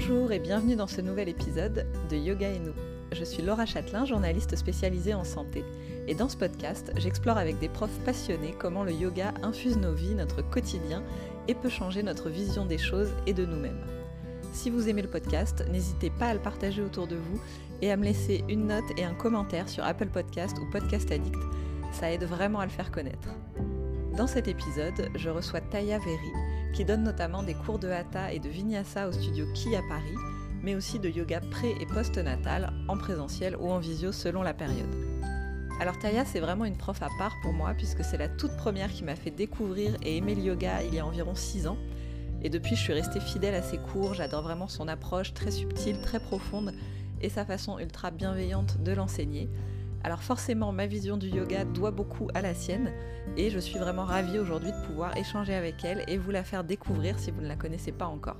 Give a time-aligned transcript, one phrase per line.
[0.00, 2.72] Bonjour et bienvenue dans ce nouvel épisode de Yoga et nous.
[3.10, 5.64] Je suis Laura Châtelain, journaliste spécialisée en santé.
[6.06, 10.14] Et dans ce podcast, j'explore avec des profs passionnés comment le yoga infuse nos vies,
[10.14, 11.02] notre quotidien
[11.48, 13.84] et peut changer notre vision des choses et de nous-mêmes.
[14.52, 17.40] Si vous aimez le podcast, n'hésitez pas à le partager autour de vous
[17.82, 21.42] et à me laisser une note et un commentaire sur Apple Podcast ou Podcast Addict.
[21.90, 23.30] Ça aide vraiment à le faire connaître.
[24.16, 26.32] Dans cet épisode, je reçois Taya Veri,
[26.72, 30.14] qui donne notamment des cours de hatha et de vinyasa au studio Ki à Paris,
[30.62, 34.94] mais aussi de yoga pré- et post-natal en présentiel ou en visio selon la période.
[35.80, 38.90] Alors Taya, c'est vraiment une prof à part pour moi puisque c'est la toute première
[38.92, 41.78] qui m'a fait découvrir et aimer le yoga il y a environ 6 ans.
[42.42, 46.00] Et depuis, je suis restée fidèle à ses cours, j'adore vraiment son approche très subtile,
[46.00, 46.72] très profonde
[47.20, 49.48] et sa façon ultra bienveillante de l'enseigner.
[50.04, 52.92] Alors forcément, ma vision du yoga doit beaucoup à la sienne
[53.36, 56.64] et je suis vraiment ravie aujourd'hui de pouvoir échanger avec elle et vous la faire
[56.64, 58.36] découvrir si vous ne la connaissez pas encore.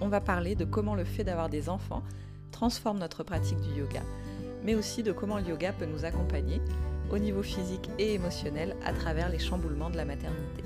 [0.00, 2.02] On va parler de comment le fait d'avoir des enfants
[2.50, 4.02] transforme notre pratique du yoga,
[4.64, 6.60] mais aussi de comment le yoga peut nous accompagner
[7.10, 10.64] au niveau physique et émotionnel à travers les chamboulements de la maternité.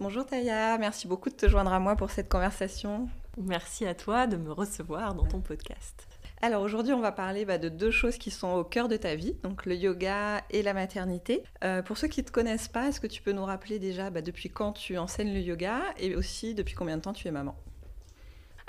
[0.00, 3.08] Bonjour Taya, merci beaucoup de te joindre à moi pour cette conversation.
[3.40, 6.08] Merci à toi de me recevoir dans ton podcast.
[6.40, 9.14] Alors aujourd'hui, on va parler bah, de deux choses qui sont au cœur de ta
[9.14, 11.42] vie, donc le yoga et la maternité.
[11.64, 14.10] Euh, pour ceux qui ne te connaissent pas, est-ce que tu peux nous rappeler déjà
[14.10, 17.30] bah, depuis quand tu enseignes le yoga et aussi depuis combien de temps tu es
[17.32, 17.56] maman?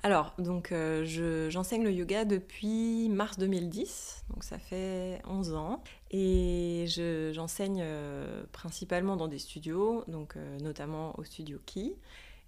[0.02, 5.84] Alors, donc euh, je- j'enseigne le yoga depuis mars 2010, donc ça fait 11 ans,
[6.12, 11.96] et je- j'enseigne euh, principalement dans des studios, donc euh, notamment au studio Ki,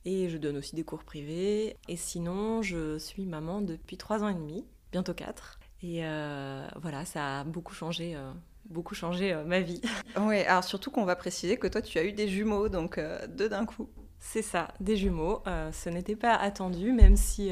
[0.06, 4.30] et je donne aussi des cours privés, et sinon je suis maman depuis 3 ans
[4.30, 8.32] et demi, bientôt 4, et euh, voilà, ça a beaucoup changé, euh,
[8.66, 9.82] beaucoup changé euh, ma vie.
[10.20, 13.00] Oui, alors surtout qu'on va préciser que toi tu as eu des jumeaux, donc
[13.30, 13.90] deux d'un coup.
[14.20, 15.42] C'est ça, des jumeaux.
[15.72, 17.52] Ce n'était pas attendu, même si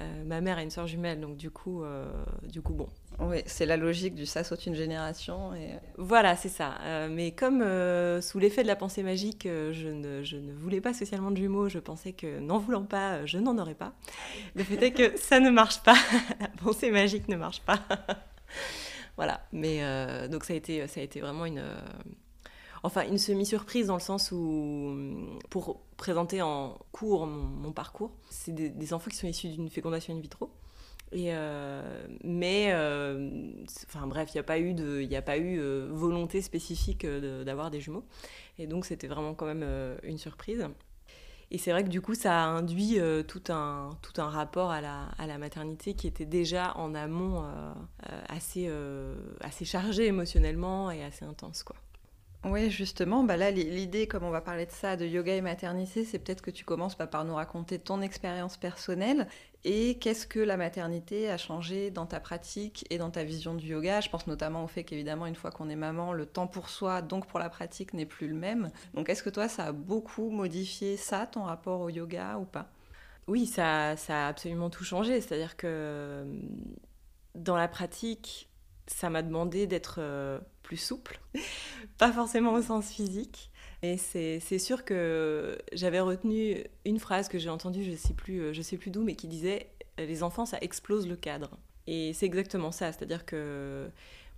[0.00, 2.10] euh, euh, ma mère a une soeur jumelle, donc du coup, euh,
[2.42, 2.88] du coup, bon.
[3.20, 5.54] Oui, c'est la logique du ça saute une génération.
[5.54, 5.70] Et...
[5.98, 6.78] Voilà, c'est ça.
[6.82, 10.52] Euh, mais comme euh, sous l'effet de la pensée magique, euh, je, ne, je ne
[10.52, 13.74] voulais pas spécialement de jumeaux, je pensais que n'en voulant pas, euh, je n'en aurais
[13.74, 13.92] pas.
[14.54, 15.96] Le fait est que ça ne marche pas.
[16.40, 17.80] la pensée magique ne marche pas.
[19.16, 19.46] voilà.
[19.52, 21.62] Mais euh, donc ça a été, ça a été vraiment une.
[22.84, 24.94] Enfin, une semi-surprise dans le sens où,
[25.48, 30.20] pour présenter en cours mon, parcours, c'est des, enfants qui sont issus d'une fécondation in
[30.20, 30.50] vitro.
[31.14, 33.52] Euh, mais, euh,
[33.88, 37.06] enfin bref, il n'y a pas eu, de, y a pas eu euh, volonté spécifique
[37.06, 38.04] d'avoir des jumeaux.
[38.58, 39.66] Et donc c'était vraiment quand même
[40.02, 40.68] une surprise.
[41.50, 44.82] Et c'est vrai que du coup, ça a induit tout, un, tout un rapport à
[44.82, 47.44] la, à la maternité qui était déjà en amont
[48.28, 48.70] assez,
[49.40, 51.62] assez chargé émotionnellement et assez intense.
[51.62, 51.76] Quoi.
[52.44, 55.40] Oui, justement, bah là, li- l'idée, comme on va parler de ça, de yoga et
[55.40, 59.26] maternité, c'est peut-être que tu commences par nous raconter ton expérience personnelle
[59.64, 63.66] et qu'est-ce que la maternité a changé dans ta pratique et dans ta vision du
[63.68, 64.02] yoga.
[64.02, 67.00] Je pense notamment au fait qu'évidemment, une fois qu'on est maman, le temps pour soi,
[67.00, 68.70] donc pour la pratique, n'est plus le même.
[68.92, 72.68] Donc, est-ce que toi, ça a beaucoup modifié ça, ton rapport au yoga ou pas?
[73.26, 75.20] Oui, ça, ça a absolument tout changé.
[75.20, 76.24] C'est-à-dire que euh,
[77.34, 78.48] dans la pratique,
[78.86, 81.20] ça m'a demandé d'être euh, plus souple,
[81.98, 83.50] pas forcément au sens physique.
[83.82, 88.76] Et c'est sûr que j'avais retenu une phrase que j'ai entendue, je sais plus, euh,
[88.78, 91.50] plus d'où, mais qui disait les enfants, ça explose le cadre.
[91.86, 92.92] Et c'est exactement ça.
[92.92, 93.90] C'est-à-dire que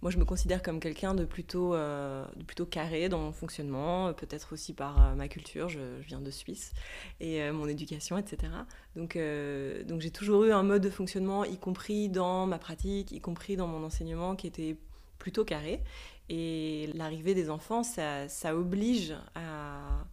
[0.03, 4.13] moi, je me considère comme quelqu'un de plutôt, euh, de plutôt carré dans mon fonctionnement,
[4.13, 5.69] peut-être aussi par euh, ma culture.
[5.71, 6.73] Je, viens de Suisse
[7.19, 8.53] et euh, mon éducation, etc.
[8.95, 13.11] Donc, euh, donc j'ai toujours eu un mode de fonctionnement, y compris dans ma pratique,
[13.11, 14.77] y compris dans mon enseignement, qui était
[15.19, 15.83] plutôt carré.
[16.29, 20.05] Et l'arrivée des enfants, ça, ça oblige à,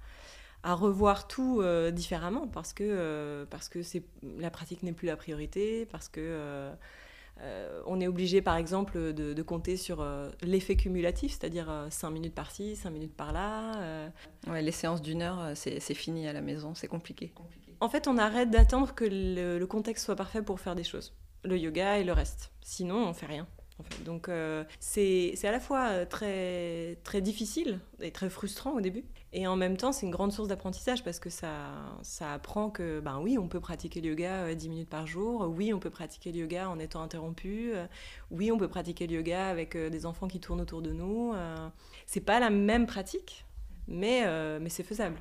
[0.63, 3.79] à revoir tout euh, différemment parce que, euh, parce que
[4.37, 9.33] la pratique n'est plus la priorité, parce que euh, on est obligé, par exemple, de,
[9.33, 10.07] de compter sur
[10.43, 14.11] l'effet cumulatif, c'est-à-dire 5 minutes par-ci, 5 minutes par-là.
[14.47, 17.33] Ouais, les séances d'une heure, c'est c'est fini à la maison, c'est compliqué.
[17.79, 21.17] En fait, on arrête d'attendre que le, le contexte soit parfait pour faire des choses.
[21.43, 22.53] Le yoga et le reste.
[22.61, 23.47] Sinon, on fait rien.
[24.05, 29.05] Donc, euh, c'est à la fois euh, très, très difficile et très frustrant au début.
[29.33, 31.49] Et en même temps, c'est une grande source d'apprentissage parce que ça,
[32.03, 35.47] ça apprend que, ben oui, on peut pratiquer le yoga euh, 10 minutes par jour.
[35.55, 37.71] Oui, on peut pratiquer le yoga en étant interrompu.
[37.73, 37.85] euh,
[38.31, 41.33] Oui, on peut pratiquer le yoga avec euh, des enfants qui tournent autour de nous.
[41.33, 41.67] euh.
[42.05, 43.45] C'est pas la même pratique,
[43.87, 45.19] mais, euh, mais c'est faisable.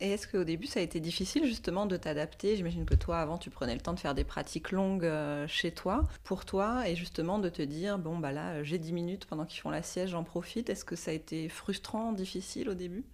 [0.00, 2.56] Et est-ce qu'au début, ça a été difficile justement de t'adapter?
[2.56, 5.72] J'imagine que toi, avant, tu prenais le temps de faire des pratiques longues euh, chez
[5.72, 9.46] toi, pour toi, et justement de te dire, bon, bah là, j'ai 10 minutes pendant
[9.46, 10.68] qu'ils font la sieste, j'en profite.
[10.68, 13.04] Est-ce que ça a été frustrant, difficile au début?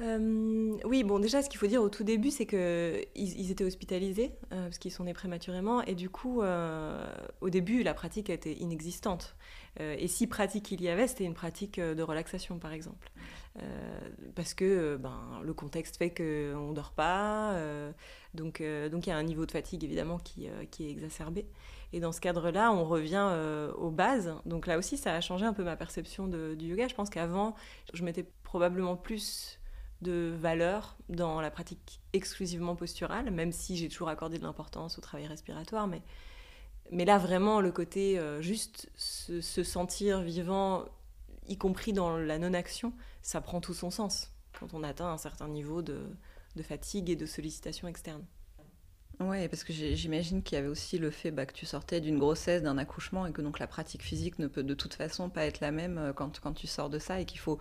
[0.00, 3.64] Euh, oui, bon, déjà, ce qu'il faut dire au tout début, c'est qu'ils ils étaient
[3.64, 7.06] hospitalisés, euh, parce qu'ils sont nés prématurément, et du coup, euh,
[7.40, 9.36] au début, la pratique était inexistante.
[9.78, 13.10] et si pratique il y avait, c'était une pratique de relaxation, par exemple.
[14.34, 17.56] parce que ben, le contexte fait qu'on ne dort pas,
[18.34, 21.46] donc donc il y a un niveau de fatigue, évidemment, qui, qui est exacerbé.
[21.92, 23.28] Et dans ce cadre-là, on revient
[23.76, 24.34] aux bases.
[24.46, 26.88] Donc là aussi, ça a changé un peu ma perception du yoga.
[26.88, 27.54] Je pense qu'avant,
[27.94, 29.59] je m'étais probablement plus
[30.02, 35.00] de valeur dans la pratique exclusivement posturale, même si j'ai toujours accordé de l'importance au
[35.00, 35.86] travail respiratoire.
[35.86, 36.02] Mais,
[36.90, 40.84] mais là, vraiment, le côté euh, juste se, sentir vivant,
[41.48, 42.92] y compris dans la non-action,
[43.22, 46.00] ça prend tout son sens quand on atteint un certain niveau de,
[46.62, 48.24] fatigue et de sollicitation externe.
[49.20, 52.18] Oui, parce que j'imagine qu'il y avait aussi le fait bah, que tu sortais d'une
[52.18, 55.44] grossesse, d'un accouchement, et que donc la pratique physique ne peut de toute façon pas
[55.44, 57.58] être la même euh, quand, quand tu sors de ça, et qu'il faut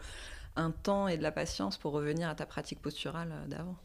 [0.59, 3.75] un temps et de la patience pour revenir à ta pratique posturale euh, d'avant.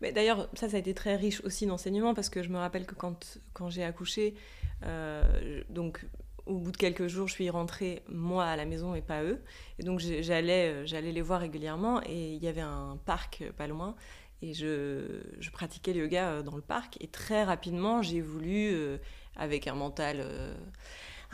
[0.00, 2.86] Mais d'ailleurs, ça, ça a été très riche aussi d'enseignement parce que je me rappelle
[2.86, 4.34] que quand, quand j'ai accouché,
[4.84, 6.04] euh, donc
[6.46, 9.40] au bout de quelques jours, je suis rentrée moi à la maison et pas eux.
[9.78, 13.66] Et donc j'allais, euh, j'allais les voir régulièrement et il y avait un parc pas
[13.66, 13.94] loin
[14.42, 15.22] et je,
[15.52, 16.96] pratiquais le yoga dans le parc.
[17.00, 18.76] Et très rapidement, j'ai voulu,
[19.36, 20.22] avec un mental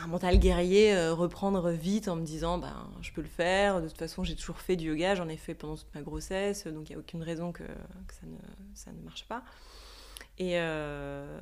[0.02, 3.80] un mental guerrier, euh, reprendre vite en me disant ben, je peux le faire.
[3.80, 6.66] De toute façon, j'ai toujours fait du yoga, j'en ai fait pendant toute ma grossesse,
[6.66, 8.36] donc il n'y a aucune raison que, ça, ne,
[8.74, 9.42] ça, ne, marche pas.
[10.38, 11.40] Et, euh,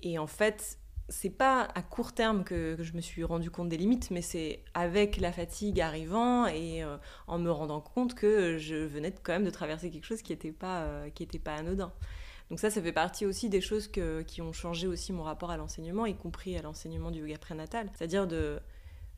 [0.00, 0.78] et en fait,
[1.08, 4.64] c'est pas à court terme que, je me suis rendu compte des limites, mais c'est
[4.74, 6.96] avec la fatigue arrivant et euh,
[7.26, 10.52] en me rendant compte que je venais quand même de traverser quelque chose qui n'était
[10.52, 11.92] pas, qui était pas anodin.
[12.50, 15.56] Donc ça, ça fait partie aussi des choses qui ont changé aussi mon rapport à
[15.56, 17.90] l'enseignement, y compris à l'enseignement du yoga prénatal.
[17.94, 18.60] C'est-à-dire de,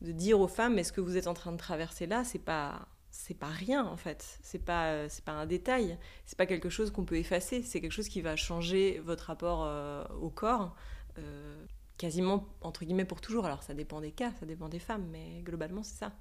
[0.00, 2.88] dire aux femmes, mais ce que vous êtes en train de traverser là, c'est pas
[3.10, 6.90] c'est pas rien en fait, c'est pas c'est pas un détail, c'est pas quelque chose
[6.90, 10.74] qu'on peut effacer, c'est quelque chose qui va changer votre rapport euh, au corps.
[11.18, 11.64] Euh,
[11.96, 13.46] quasiment entre guillemets pour toujours.
[13.46, 16.12] Alors ça dépend des cas, ça dépend des femmes, mais globalement c'est ça.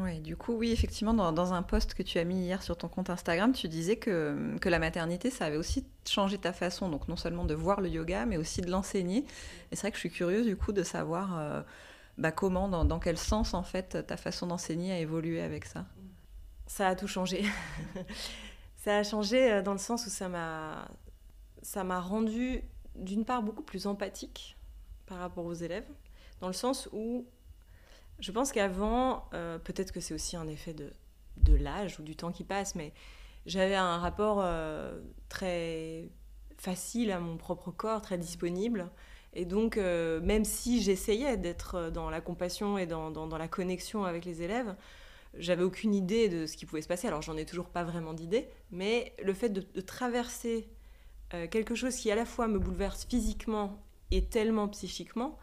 [0.00, 2.88] Ouais, du coup, oui, effectivement, dans, un post que tu as mis hier sur ton
[2.88, 7.08] compte Instagram, tu disais que, que, la maternité, ça avait aussi changé ta façon, donc
[7.08, 9.26] non seulement de voir le yoga, mais aussi de l'enseigner.
[9.70, 11.62] Et c'est vrai que je suis curieuse, du coup, de savoir euh,
[12.16, 15.84] bah, comment, dans, dans, quel sens, en fait, ta façon d'enseigner a évolué avec ça.
[16.66, 17.44] Ça a tout changé.
[18.76, 20.88] ça a changé euh, dans le sens où ça m'a,
[21.60, 22.62] ça m'a rendu,
[22.96, 24.56] d'une part, beaucoup plus empathique
[25.04, 25.88] par rapport aux élèves,
[26.40, 27.26] dans le sens où
[28.22, 30.92] je pense qu'avant, euh, peut-être que c'est aussi un effet de,
[31.38, 32.92] de l'âge ou du temps qui passe, mais
[33.46, 36.08] j'avais un rapport euh, très
[36.56, 38.88] facile à mon propre corps, très disponible.
[39.34, 44.04] Et donc, euh, même si j'essayais d'être dans la compassion et dans, dans, la connexion
[44.04, 44.76] avec les élèves,
[45.36, 47.08] j'avais aucune idée de ce qui pouvait se passer.
[47.08, 50.68] Alors, j'en ai toujours pas vraiment d'idée, mais le fait de, de traverser
[51.50, 55.38] quelque chose qui à la fois me bouleverse physiquement et tellement psychiquement,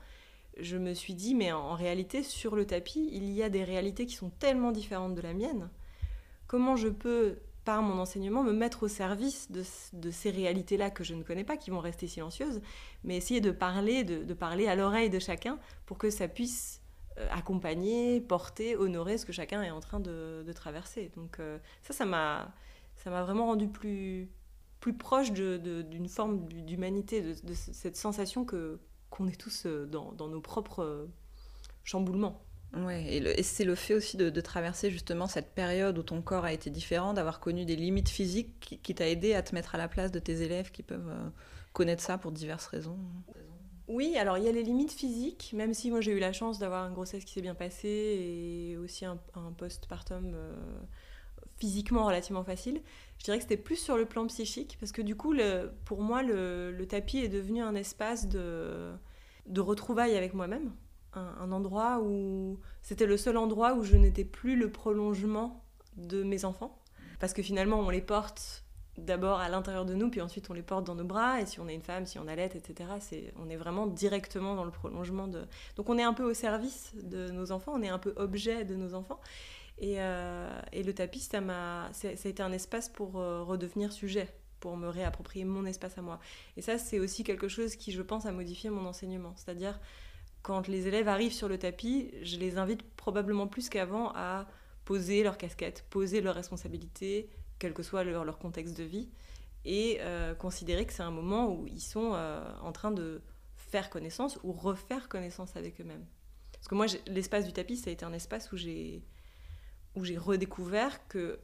[0.61, 4.06] je me suis dit, mais en réalité, sur le tapis, il y a des réalités
[4.06, 5.69] qui sont tellement différentes de la mienne.
[6.47, 9.63] Comment je peux, par mon enseignement, me mettre au service de,
[10.11, 12.61] ces réalités-là que je ne connais pas, qui vont rester silencieuses,
[13.03, 16.81] mais essayer de parler, de, parler à l'oreille de chacun pour que ça puisse
[17.17, 21.12] euh, accompagner, porter, honorer ce que chacun est en train de, traverser.
[21.15, 22.53] Donc euh, ça, ça m'a,
[22.95, 24.29] ça m'a vraiment rendu plus,
[24.79, 28.79] plus proche d'une forme d'humanité, de, cette sensation que
[29.10, 31.08] qu'on est tous euh, dans, nos propres euh,
[31.84, 32.44] chamboulements.
[32.74, 36.54] Ouais, et, c'est le fait aussi de, traverser justement cette période où ton corps a
[36.54, 39.88] été différent, d'avoir connu des limites physiques qui, t'a aidé à te mettre à la
[39.88, 41.30] place de tes élèves qui peuvent euh,
[41.74, 42.98] connaître ça pour diverses raisons.
[43.88, 46.60] Oui, alors il y a les limites physiques, même si moi j'ai eu la chance
[46.60, 49.18] d'avoir une grossesse qui s'est bien passée et aussi un,
[49.58, 50.36] postpartum
[51.58, 52.82] physiquement relativement facile.
[53.19, 55.35] Je dirais que c'était plus sur le plan psychique, parce que du coup,
[55.83, 58.93] pour moi, le, tapis est devenu un espace de,
[59.57, 60.71] retrouvailles avec moi-même,
[61.13, 65.65] un, endroit où c'était le seul endroit où je n'étais plus le prolongement
[65.97, 66.79] de mes enfants,
[67.19, 68.63] parce que finalement, on les porte
[68.97, 71.59] d'abord à l'intérieur de nous, puis ensuite on les porte dans nos bras, et si
[71.59, 72.89] on est une femme, si on allait, etc.,
[73.38, 75.45] on est vraiment directement dans le prolongement de...
[75.75, 78.63] Donc on est un peu au service de nos enfants, on est un peu objet
[78.63, 79.19] de nos enfants,
[79.81, 84.27] euh, et, le tapis, ça, a, ça a été un espace pour euh, redevenir sujet,
[84.59, 86.19] pour me réapproprier mon espace à moi.
[86.57, 89.33] Et ça, c'est aussi quelque chose qui, je pense, a modifié mon enseignement.
[89.38, 89.79] C'est-à-dire,
[90.41, 94.48] quand les élèves arrivent sur le tapis, je les invite probablement plus qu'avant à
[94.86, 99.09] poser leur casquette, poser leurs responsabilités, quel que soit leur, contexte de vie,
[99.65, 102.17] et euh, considérer que c'est un moment où ils sont
[102.62, 103.21] en train de
[103.55, 106.05] faire connaissance ou refaire connaissance avec eux-mêmes.
[106.53, 109.03] Parce que moi, l'espace du tapis, ça a été un espace où j'ai
[109.96, 111.39] où j'ai redécouvert que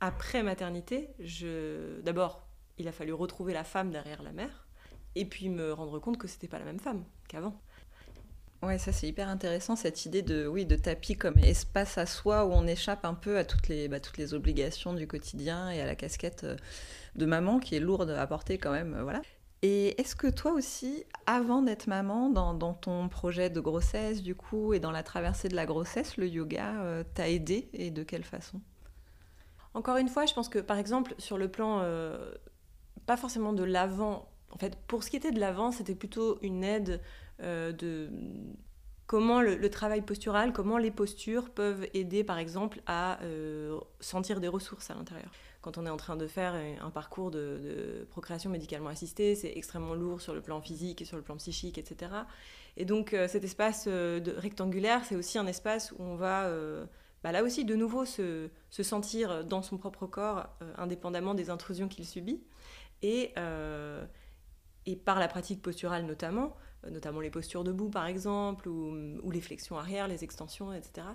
[0.00, 1.10] après maternité,
[2.02, 2.46] d'abord,
[2.78, 4.66] il a fallu retrouver la femme derrière la mère,
[5.14, 7.60] et puis me rendre compte que c'était pas la même femme qu'avant.
[8.62, 12.44] Ouais, ça c'est hyper intéressant cette idée de oui de tapis comme espace à soi
[12.44, 15.80] où on échappe un peu à toutes les bah, toutes les obligations du quotidien et
[15.80, 16.56] à la casquette euh,
[17.16, 19.22] de maman qui est lourde à porter quand même, euh, voilà.
[19.62, 24.72] Et est-ce que toi aussi, avant d'être maman, dans, ton projet de grossesse du coup
[24.72, 28.24] et dans la traversée de la grossesse, le yoga euh, t'a aidé et de quelle
[28.24, 28.60] façon?
[29.74, 31.82] Encore une fois, je pense que par exemple sur le plan
[33.10, 34.30] pas forcément de l'avant.
[34.50, 37.00] En fait, pour ce qui était de l'avant, c'était plutôt une aide
[37.42, 38.08] euh, de
[39.08, 44.46] comment le, travail postural, comment les postures peuvent aider par exemple à euh, sentir des
[44.46, 45.30] ressources à l'intérieur.
[45.60, 49.94] Quand on est en train de faire un parcours de, procréation médicalement assistée, c'est extrêmement
[49.94, 52.12] lourd sur le plan physique et sur le plan psychique, etc.
[52.76, 56.50] Et donc euh, cet espace de, rectangulaire, c'est aussi un espace où on va
[57.22, 60.48] bah, là aussi de nouveau se, se, sentir dans son propre corps,
[60.78, 62.42] indépendamment des intrusions qu'il subit.
[63.02, 63.32] Et,
[65.04, 69.78] par la pratique posturale notamment, euh, notamment les postures debout par exemple, ou, les flexions
[69.78, 71.06] arrière, les extensions, etc.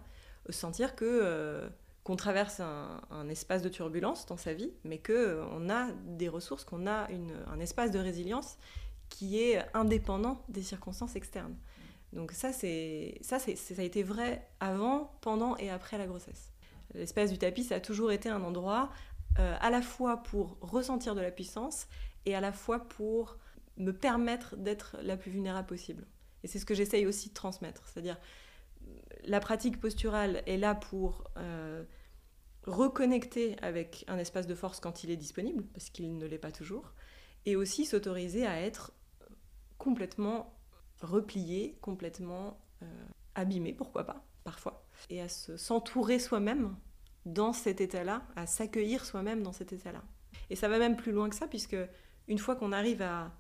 [0.50, 1.70] Euh, sentir que euh,
[2.06, 6.86] qu'on traverse un, espace de turbulence dans sa vie, mais qu'on a des ressources, qu'on
[6.86, 7.08] a
[7.48, 8.58] un espace de résilience
[9.10, 11.58] qui est indépendant des circonstances externes.
[12.14, 16.54] Donc ça, ça, ça a été vrai avant, pendant et après la grossesse.
[16.94, 18.92] L'espace du tapis, ça a toujours été un endroit
[19.38, 21.88] à la fois pour ressentir de la puissance
[22.28, 23.38] et à la fois pour
[23.78, 26.06] me permettre d'être la plus vulnérable possible.
[26.44, 27.82] Et c'est ce que j'essaye aussi de transmettre.
[27.88, 28.20] C'est-à-dire,
[29.28, 31.84] la pratique posturale est là pour euh,
[32.64, 36.52] reconnecter avec un espace de force quand il est disponible, parce qu'il ne l'est pas
[36.52, 36.94] toujours,
[37.46, 38.92] et aussi s'autoriser à être
[39.78, 40.58] complètement
[41.02, 43.06] replié, complètement euh,
[43.36, 46.76] abîmé, pourquoi pas, parfois, et à s'entourer soi-même
[47.26, 50.04] dans cet état-là, à s'accueillir soi-même dans cet état-là.
[50.50, 51.78] Et ça va même plus loin que ça, puisque
[52.28, 53.32] une fois qu'on arrive à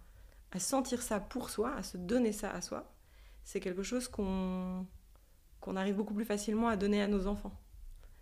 [0.55, 2.95] à sentir ça pour soi, à se donner ça à soi,
[3.43, 4.87] c'est quelque chose qu'on
[5.65, 7.59] qu'on arrive beaucoup plus facilement à donner à nos enfants.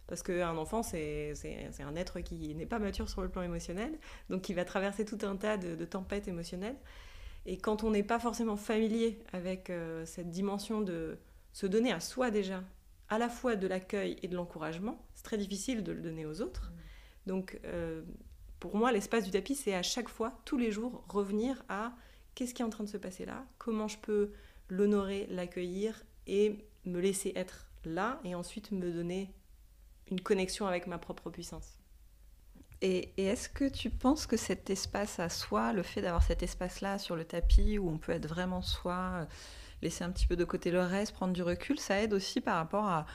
[0.07, 1.33] Parce qu'un enfant, c'est
[1.79, 3.97] un être qui n'est pas mature sur le plan émotionnel,
[4.29, 6.77] donc qui va traverser tout un tas de, tempêtes émotionnelles.
[7.45, 11.17] Et quand on n'est pas forcément familier avec euh, cette dimension de
[11.51, 12.63] se donner à soi déjà,
[13.09, 16.41] à la fois de l'accueil et de l'encouragement, c'est très difficile de le donner aux
[16.41, 16.71] autres.
[16.71, 17.29] Mmh.
[17.29, 18.01] Donc, euh,
[18.61, 21.91] pour moi, l'espace du tapis, c'est à chaque fois, tous les jours, revenir à
[22.33, 24.31] qu'est-ce qui est en train de se passer là, comment je peux
[24.69, 29.33] l'honorer, l'accueillir et me laisser être là et ensuite me donner
[30.09, 31.77] une connexion avec ma propre puissance.
[32.81, 36.99] Et, est-ce que tu penses que cet espace à soi, le fait d'avoir cet espace-là
[36.99, 39.25] sur le tapis où on peut être vraiment soi,
[39.81, 42.55] laisser un petit peu de côté le reste, prendre du recul, ça aide aussi par
[42.55, 43.05] rapport à,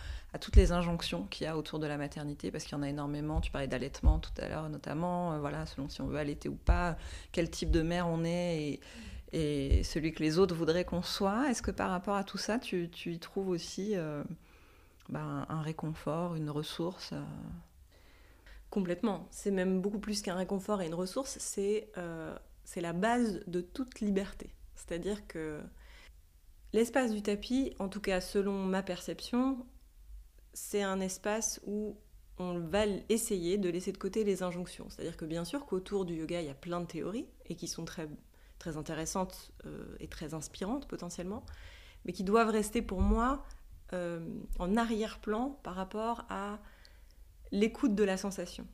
[0.41, 2.89] toutes les injonctions qu'il y a autour de la maternité, parce qu'il y en a
[2.89, 3.41] énormément.
[3.41, 6.55] Tu parlais d'allaitement tout à l'heure, notamment, euh, voilà, selon si on veut allaiter ou
[6.55, 6.97] pas,
[7.33, 8.81] quel type de mère on est
[9.33, 11.51] et celui que les autres voudraient qu'on soit.
[11.51, 14.23] Est-ce que par rapport à tout ça, tu, y trouves aussi euh,
[15.09, 17.23] ben, un réconfort, une ressource euh
[18.71, 19.27] Complètement.
[19.31, 21.91] C'est même beaucoup plus qu'un réconfort et une ressource, c'est
[22.65, 24.51] c'est la base de toute liberté.
[24.75, 25.63] C'est-à-dire que
[26.75, 29.65] L'espace du tapis, en tout cas selon ma perception,
[30.53, 31.97] c'est un espace où
[32.39, 34.87] on va essayer de laisser de côté les injonctions.
[34.91, 37.69] C'est-à-dire que bien sûr qu'autour du yoga, il y a plein de théories et qui
[37.69, 38.07] sont très,
[38.59, 41.45] très intéressantes euh, et très inspirantes potentiellement,
[42.05, 43.45] mais qui doivent rester pour moi
[43.93, 44.21] euh,
[44.59, 46.59] en arrière-plan par rapport à
[47.53, 48.67] l'écoute de la sensation.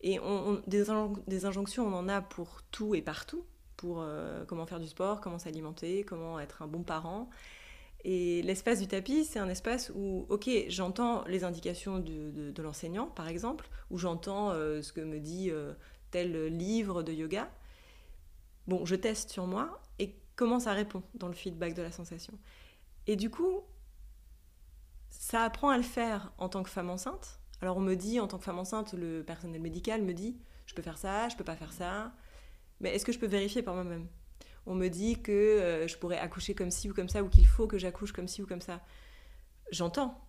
[0.00, 0.20] Et
[0.66, 3.46] des injonctions, on en a pour tout et partout
[3.78, 7.30] pour euh, comment faire du sport, comment s'alimenter, comment être un bon parent.
[8.04, 13.28] Et l'espace du tapis, c'est un espace où, ok, j'entends les indications de, l'enseignant, par
[13.28, 15.50] exemple, ou j'entends ce que me dit
[16.10, 17.48] tel livre de yoga.
[18.66, 22.38] Bon, je teste sur moi et comment ça répond dans le feedback de la sensation.
[23.06, 23.60] Et du coup,
[25.10, 27.40] ça apprend à le faire en tant que femme enceinte.
[27.60, 30.74] Alors on me dit, en tant que femme enceinte, le personnel médical me dit, je
[30.74, 32.12] peux faire ça, je peux pas faire ça,
[32.80, 34.08] mais est-ce que je peux vérifier par moi-même?
[34.66, 37.46] On me dit que euh, je pourrais accoucher comme ci ou comme ça, ou qu'il
[37.46, 38.80] faut que j'accouche comme ci ou comme ça.
[39.70, 40.26] J'entends,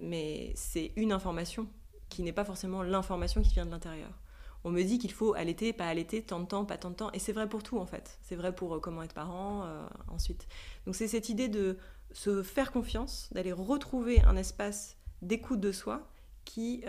[0.00, 1.68] mais c'est une information
[2.08, 4.21] qui n'est pas forcément l'information qui vient de l'intérieur.
[4.64, 7.10] On me dit qu'il faut allaiter, pas allaiter, tant de temps, pas tant de temps,
[7.12, 8.18] et c'est vrai pour tout en fait.
[8.22, 10.46] C'est vrai pour euh, comment être parent euh, ensuite.
[10.86, 11.78] Donc c'est cette idée de
[12.12, 16.08] se faire confiance, d'aller retrouver un espace d'écoute de soi
[16.44, 16.84] qui,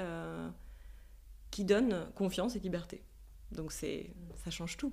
[1.52, 3.04] qui donne confiance et liberté.
[3.52, 4.92] Donc ça change tout.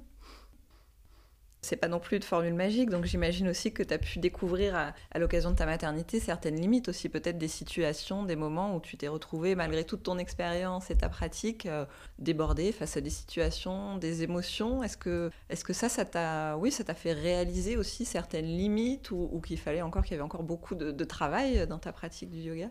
[1.63, 4.75] C'est pas non plus de formule magique, donc j'imagine aussi que tu as pu découvrir
[4.75, 8.97] à, l'occasion de ta maternité certaines limites aussi, peut-être des situations, des moments où tu
[8.97, 11.85] t'es retrouvé, malgré toute ton expérience et ta pratique, euh,
[12.19, 14.83] débordé face à des situations, des émotions.
[14.83, 19.59] Est-ce que, est que ça, ça t'a oui, fait réaliser aussi certaines limites ou, qu'il
[19.59, 22.71] fallait encore, qu'il y avait encore beaucoup de, travail dans ta pratique du yoga?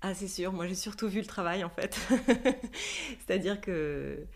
[0.00, 1.98] Ah, c'est sûr, moi j'ai surtout vu le travail en fait.
[3.26, 4.26] C'est-à-dire que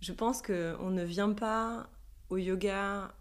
[0.00, 1.88] je pense qu'on ne vient pas
[2.30, 3.14] au yoga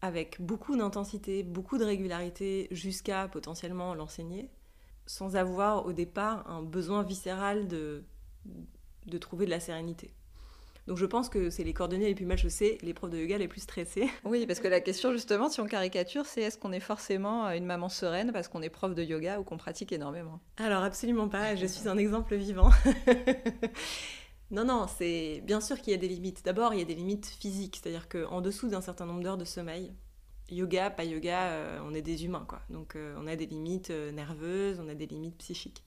[0.00, 4.48] avec beaucoup d'intensité, beaucoup de régularité, jusqu'à potentiellement l'enseigner,
[5.06, 8.04] sans avoir au départ un besoin viscéral de,
[9.06, 10.12] de trouver de la sérénité.
[10.88, 13.36] Donc je pense que c'est les coordonnées les plus mal chaussées, les profs de yoga
[13.36, 14.08] les plus stressés.
[14.24, 17.66] Oui, parce que la question justement, si on caricature, c'est est-ce qu'on est forcément une
[17.66, 20.40] maman sereine parce qu'on est prof de yoga ou qu'on pratique énormément?
[20.56, 22.70] Alors absolument pas, je suis un exemple vivant.
[24.50, 26.42] Non, non, c'est bien sûr qu'il y a des limites.
[26.44, 29.44] D'abord, il y a des limites physiques, c'est-à-dire qu'en dessous d'un certain nombre d'heures de
[29.44, 29.92] sommeil,
[30.50, 32.60] yoga, pas yoga, euh, on est des humains, quoi.
[32.70, 35.82] Donc euh, on a des limites euh, nerveuses, on a des limites psychiques.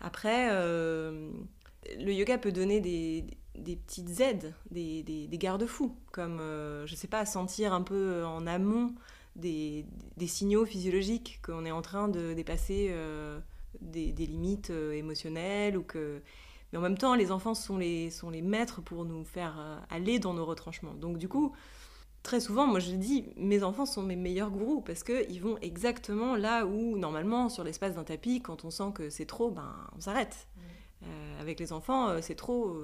[0.00, 6.38] Après, le yoga peut donner des, petites aides, des, garde-fous, comme,
[6.84, 8.94] je sais pas, sentir un peu en amont
[9.36, 9.86] des,
[10.26, 12.94] signaux physiologiques qu'on est en train de dépasser
[13.80, 16.20] des, limites émotionnelles ou que
[16.76, 19.78] mais en même temps, les enfants sont les, sont les maîtres pour nous faire euh,
[19.88, 20.92] aller dans nos retranchements.
[20.92, 21.54] Donc du coup,
[22.22, 26.36] très souvent, moi je dis, mes enfants sont mes meilleurs gourous parce qu'ils vont exactement
[26.36, 30.00] là où, normalement, sur l'espace d'un tapis, quand on sent que c'est trop, ben on
[30.02, 30.48] s'arrête.
[31.02, 32.76] Euh, avec les enfants, euh, c'est trop,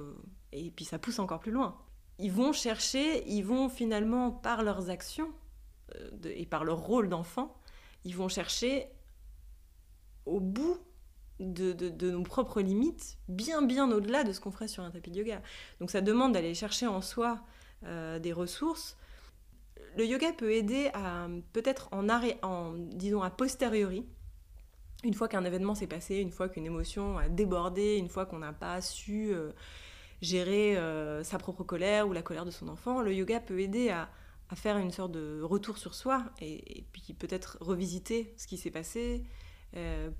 [0.51, 1.77] et puis ça pousse encore plus loin.
[2.17, 5.29] Ils vont chercher, ils vont finalement, par leurs actions
[6.23, 7.55] et par leur rôle d'enfant,
[8.05, 8.87] ils vont chercher
[10.25, 10.79] au bout
[11.39, 15.17] de, nos propres limites, bien bien au-delà de ce qu'on ferait sur un tapis de
[15.17, 15.41] yoga.
[15.79, 17.41] Donc ça demande d'aller chercher en soi
[17.85, 18.97] euh, des ressources.
[19.97, 24.05] Le yoga peut aider à peut-être en arrêt, en disons a posteriori,
[25.03, 28.39] une fois qu'un événement s'est passé, une fois qu'une émotion a débordé, une fois qu'on
[28.39, 29.51] n'a pas su euh,
[30.21, 33.89] gérer euh, sa propre colère ou la colère de son enfant, le yoga peut aider
[33.89, 34.09] à,
[34.55, 39.23] faire une sorte de retour sur soi et puis peut-être revisiter ce qui s'est passé,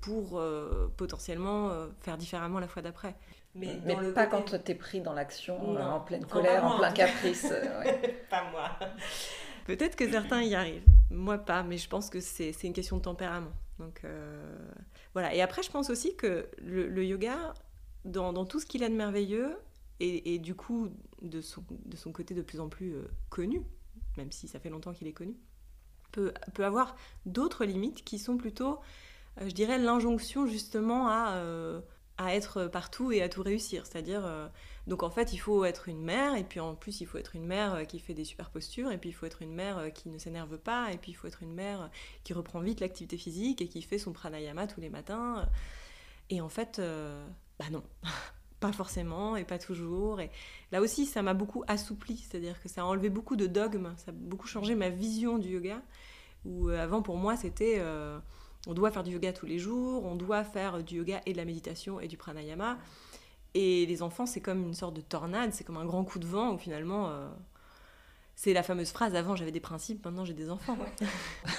[0.00, 3.14] pour euh, potentiellement euh, faire différemment la fois d'après.
[3.54, 3.78] Mais,
[4.12, 7.52] pas quand tu es pris dans l'action, en pleine colère, en plein caprice.
[8.30, 8.70] pas moi.
[9.64, 13.02] Peut-être que certains y arrivent, moi pas, mais je pense que c'est une question de
[13.02, 13.52] tempérament.
[13.78, 14.02] Donc
[15.12, 15.32] voilà.
[15.34, 17.54] Et après, je pense aussi que le, yoga,
[18.04, 19.56] dans, dans, tout ce qu'il a de merveilleux,
[20.00, 20.88] et, et, du coup
[21.22, 22.96] de son, de son côté de plus en plus
[23.30, 23.62] connu,
[24.16, 25.36] même si ça fait longtemps qu'il est connu,
[26.10, 28.78] peut, peut avoir d'autres limites qui sont plutôt euh,
[29.40, 31.80] je dirais, l'injonction justement à, euh,
[32.18, 33.86] à être partout et à tout réussir.
[33.86, 34.46] C'est-à-dire, euh,
[34.86, 37.34] donc en fait, il faut être une mère, et puis en plus, il faut être
[37.34, 40.08] une mère qui fait des super postures, et puis il faut être une mère qui
[40.08, 41.90] ne s'énerve pas, et puis il faut être une mère
[42.22, 45.48] qui reprend vite l'activité physique et qui fait son pranayama tous les matins.
[46.30, 46.80] Et en fait,
[47.58, 47.82] bah non.
[48.60, 50.20] pas forcément et pas toujours.
[50.20, 50.30] Et
[50.72, 54.10] là aussi, ça m'a beaucoup assoupli, c'est-à-dire que ça a enlevé beaucoup de dogmes, ça
[54.10, 55.82] a beaucoup changé ma vision du yoga.
[56.46, 57.82] Où avant, pour moi, c'était
[58.66, 61.36] on doit faire du yoga tous les jours, on doit faire du yoga et de
[61.36, 62.78] la méditation et du pranayama.
[63.54, 66.26] Et les enfants, c'est comme une sorte de tornade, c'est comme un grand coup de
[66.26, 67.28] vent où finalement, euh,
[68.34, 70.76] c'est la fameuse phrase avant j'avais des principes, maintenant j'ai des enfants.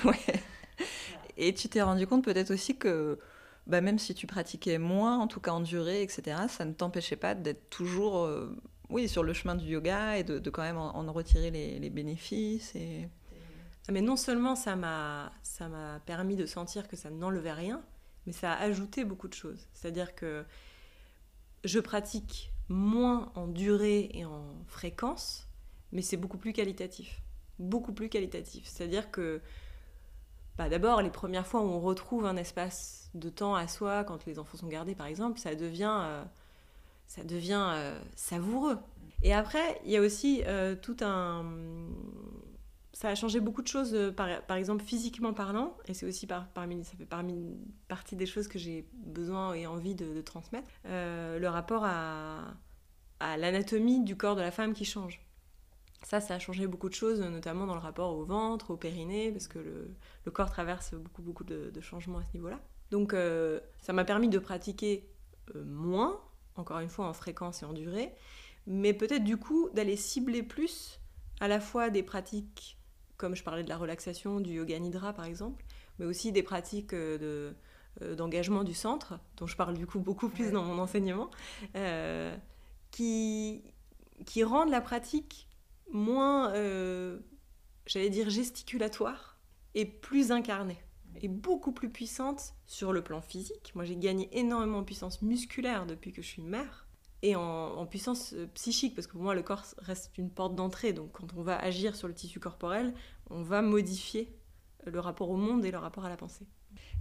[0.05, 0.15] ouais.
[1.37, 3.19] Et tu t'es rendu compte peut-être aussi que
[3.67, 7.15] bah, même si tu pratiquais moins, en tout cas en durée, etc., ça ne t'empêchait
[7.15, 8.55] pas d'être toujours euh,
[8.89, 12.75] oui, sur le chemin du yoga et de, quand même en, retirer les, les bénéfices.
[12.75, 13.07] Et...
[13.87, 17.83] Ah, mais non seulement ça m'a ça m'a permis de sentir que ça n'enlevait rien,
[18.25, 19.67] mais ça a ajouté beaucoup de choses.
[19.73, 20.43] C'est-à-dire que
[21.63, 25.47] je pratique moins en durée et en fréquence,
[25.91, 27.21] mais c'est beaucoup plus qualitatif.
[27.59, 28.65] Beaucoup plus qualitatif.
[28.65, 29.41] C'est-à-dire que
[30.57, 34.25] bah d'abord, les premières fois où on retrouve un espace de temps à soi, quand
[34.25, 36.23] les enfants sont gardés par exemple, ça devient, euh,
[37.07, 38.77] ça devient euh, savoureux.
[39.21, 41.45] Et après, il y a aussi euh, tout un,
[42.95, 46.47] ça a changé beaucoup de choses, euh, par, exemple physiquement parlant, et c'est aussi par,
[46.47, 47.07] parmi, ça fait
[47.89, 52.53] partie des choses que j'ai besoin et envie de, transmettre, euh, le rapport à,
[53.19, 55.19] à l'anatomie du corps de la femme qui change.
[56.03, 59.29] Ça, ça a changé beaucoup de choses, notamment dans le rapport au ventre, au périnée,
[59.29, 62.61] parce que le, le corps traverse beaucoup, beaucoup de, changements à ce niveau-là.
[62.91, 65.05] Donc, euh, ça m'a permis de pratiquer
[65.65, 66.21] moins,
[66.55, 68.13] encore une fois en fréquence et en durée,
[68.67, 71.01] mais peut-être du coup d'aller cibler plus
[71.41, 72.77] à la fois des pratiques
[73.17, 75.63] comme je parlais de la relaxation, du yoga nidra par exemple,
[75.99, 77.53] mais aussi des pratiques euh,
[78.01, 81.29] euh, d'engagement du centre, dont je parle du coup beaucoup plus dans mon enseignement,
[81.75, 82.35] euh,
[82.91, 83.63] qui,
[84.25, 85.47] qui rendent la pratique
[85.91, 86.51] moins
[87.85, 89.37] j'allais dire, gesticulatoire
[89.75, 90.79] et plus incarnée
[91.21, 93.71] et beaucoup plus puissante sur le plan physique.
[93.75, 96.84] Moi, j'ai gagné énormément en puissance musculaire depuis que je suis mère
[97.21, 100.93] et en, puissance euh, psychique, parce que pour moi, le corps reste une porte d'entrée.
[100.93, 102.93] Donc, quand on va agir sur le tissu corporel,
[103.29, 104.35] on va modifier
[104.85, 106.45] le rapport au monde et le rapport à la pensée.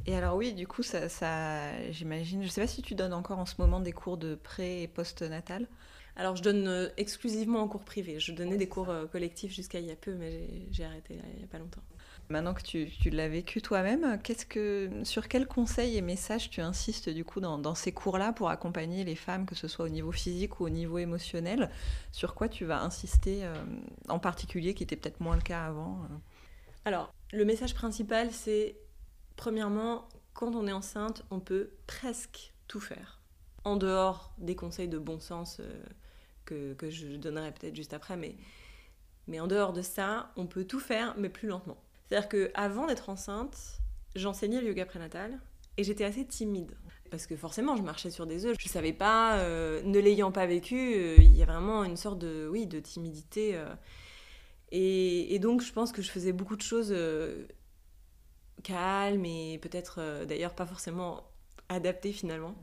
[0.07, 3.12] Et alors oui, du coup, ça, ça j'imagine, je ne sais pas si tu donnes
[3.12, 5.68] encore en ce moment des cours de pré et post-natal.
[6.16, 8.20] Alors je donne euh, exclusivement en cours privé.
[8.20, 11.38] Je donnais des cours euh, collectifs jusqu'à il y a peu, mais j'ai arrêté il
[11.38, 11.83] n'y a pas longtemps.
[12.31, 17.11] Maintenant que tu, l'as vécu toi-même, qu'est-ce que, sur quels conseils et messages tu insistes
[17.11, 20.59] du coup dans, ces cours-là pour accompagner les femmes, que ce soit au niveau physique
[20.59, 21.70] ou au niveau émotionnel?
[22.12, 23.55] Sur quoi tu vas insister euh,
[24.09, 25.98] en particulier, qui était peut-être moins le cas avant
[26.87, 28.79] Alors, le message principal, c'est
[29.37, 33.20] premièrement, quand on est enceinte, on peut presque tout faire.
[33.64, 35.61] En dehors des conseils de bon sens
[36.44, 40.80] que, que je donnerai peut-être juste après, mais, en dehors de ça, on peut tout
[40.80, 41.78] faire, mais plus lentement.
[42.09, 43.80] C'est-à-dire qu'avant d'être enceinte,
[44.14, 45.40] j'enseignais le yoga prénatal
[45.76, 46.76] et j'étais assez timide.
[47.11, 48.57] Parce que forcément, je marchais sur des œufs.
[48.59, 51.96] Je ne savais pas, euh, ne l'ayant pas vécu, euh, il y a vraiment une
[51.96, 53.54] sorte de, oui, de timidité.
[53.54, 53.74] Euh.
[54.70, 56.94] et, donc, je pense que je faisais beaucoup de choses
[58.62, 61.24] calmes et peut-être d'ailleurs pas forcément
[61.68, 62.54] adaptées finalement.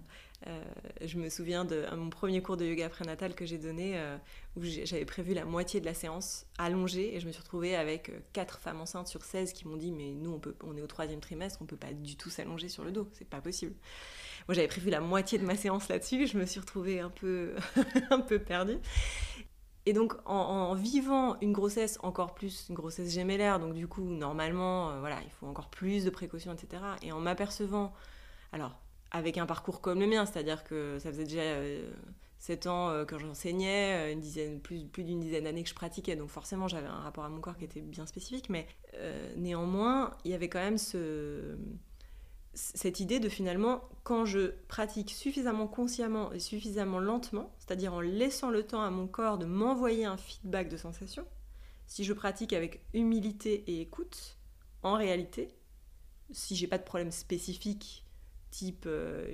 [0.47, 0.63] Euh,
[1.05, 4.17] je me souviens de mon premier cours de yoga prénatal que j'ai donné, euh,
[4.57, 8.09] où j'avais prévu la moitié de la séance allongée, et je me suis retrouvée avec
[8.09, 11.19] euh, quatre femmes enceintes sur 16 qui m'ont dit Mais nous, on est au troisième
[11.19, 13.75] trimestre, on peut pas du tout s'allonger sur le dos, c'est pas possible.
[14.47, 17.53] Moi, j'avais prévu la moitié de ma séance là-dessus, je me suis retrouvée un peu,
[18.09, 18.79] un peu perdue.
[19.85, 24.99] Et donc, en, vivant une grossesse encore plus, une grossesse gémellaire, donc du coup, normalement,
[24.99, 26.83] voilà, il faut encore plus de précautions, etc.
[27.01, 27.91] Et en m'apercevant,
[28.51, 28.79] alors,
[29.11, 31.41] avec un parcours comme le mien, c'est-à-dire que ça faisait déjà
[32.39, 35.69] 7 euh, ans euh, que j'enseignais, euh, une dizaine, plus, plus d'une dizaine d'années que
[35.69, 38.67] je pratiquais, donc forcément j'avais un rapport à mon corps qui était bien spécifique, mais
[39.35, 41.57] néanmoins, il y avait quand même ce,
[42.53, 48.49] cette idée de finalement, quand je pratique suffisamment consciemment et suffisamment lentement, c'est-à-dire en laissant
[48.49, 51.25] le temps à mon corps de m'envoyer un feedback de sensation,
[51.87, 54.37] si je pratique avec humilité et écoute,
[54.83, 55.53] en réalité,
[56.31, 58.05] si j'ai pas de problème spécifique
[58.51, 59.25] type euh,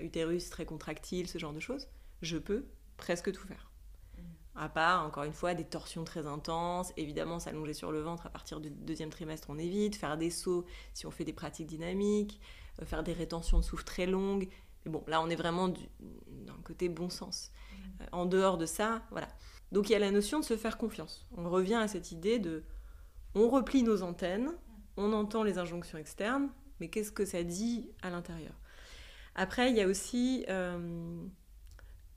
[0.00, 1.88] utérus très contractile, ce genre de choses,
[2.22, 2.64] je peux
[2.96, 3.70] presque tout faire.
[4.16, 4.22] Mm.
[4.54, 8.30] À part, encore une fois, des torsions très intenses, évidemment s'allonger sur le ventre à
[8.30, 12.40] partir du deuxième trimestre, on évite, faire des sauts si on fait des pratiques dynamiques,
[12.80, 14.48] euh, faire des rétentions de souffle très longues.
[14.86, 17.50] Mais bon, là on est vraiment d'un côté bon sens.
[17.50, 18.02] Mm.
[18.02, 19.28] Euh, en dehors de ça, voilà.
[19.72, 21.26] Donc il y a la notion de se faire confiance.
[21.36, 22.64] On revient à cette idée de
[23.34, 24.52] on replie nos antennes, mm.
[24.96, 28.59] on entend les injonctions externes, mais qu'est-ce que ça dit à l'intérieur?
[29.34, 31.26] Après, il y a aussi euh,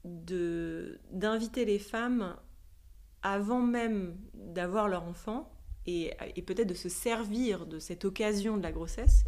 [0.03, 2.35] d'inviter les femmes
[3.21, 5.51] avant même d'avoir leur enfant
[5.85, 9.23] et, peut-être de se servir de cette occasion de la grossesse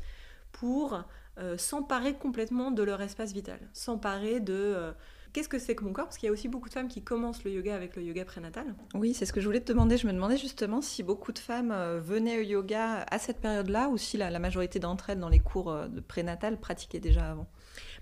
[0.51, 1.03] pour
[1.37, 4.53] euh, s'emparer complètement de leur espace vital, s'emparer de...
[4.53, 4.91] Euh,
[5.35, 6.05] qu'est-ce que c'est que mon corps?
[6.05, 8.23] Parce qu'il y a aussi beaucoup de femmes qui commencent le yoga avec le yoga
[8.23, 8.73] prénatal.
[8.93, 9.97] Oui, c'est ce que je voulais te demander.
[9.97, 13.89] Je me demandais justement si beaucoup de femmes euh, venaient au yoga à cette période-là
[13.89, 17.47] ou si la, majorité d'entre elles dans les cours euh, de prénatal pratiquaient déjà avant.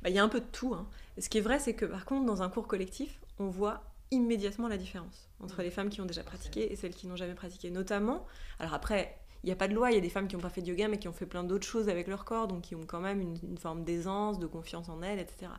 [0.03, 0.75] Bah, il y a un peu de tout.
[0.75, 0.87] Hein.
[1.17, 4.67] Ce qui est vrai, c'est que par contre, dans un cours collectif, on voit immédiatement
[4.67, 7.71] la différence entre les femmes qui ont déjà pratiqué et celles qui n'ont jamais pratiqué.
[7.71, 8.27] Notamment,
[8.59, 10.41] alors après, il n'y a pas de loi, il y a des femmes qui n'ont
[10.41, 12.61] pas fait de yoga mais qui ont fait plein d'autres choses avec leur corps, donc
[12.61, 15.49] qui ont quand même une, une forme d'aisance, de confiance en elles, etc.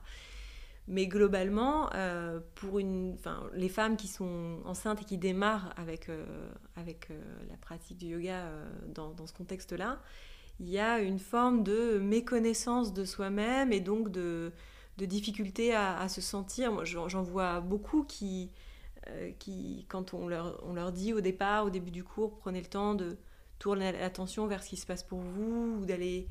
[0.86, 3.16] Mais globalement, euh, pour une,
[3.54, 8.08] les femmes qui sont enceintes et qui démarrent avec, euh, avec euh, la pratique du
[8.08, 8.50] yoga
[8.94, 9.98] dans, ce contexte-là,
[10.60, 14.52] il y a une forme de méconnaissance de soi-même et donc de,
[14.98, 16.70] de difficulté à, à, se sentir.
[16.70, 18.50] Moi, j'en vois beaucoup qui,
[19.38, 22.66] qui quand on leur, on leur dit au départ, au début du cours, prenez le
[22.66, 23.16] temps de
[23.58, 26.28] tourner l'attention vers ce qui se passe pour vous, ou d'aller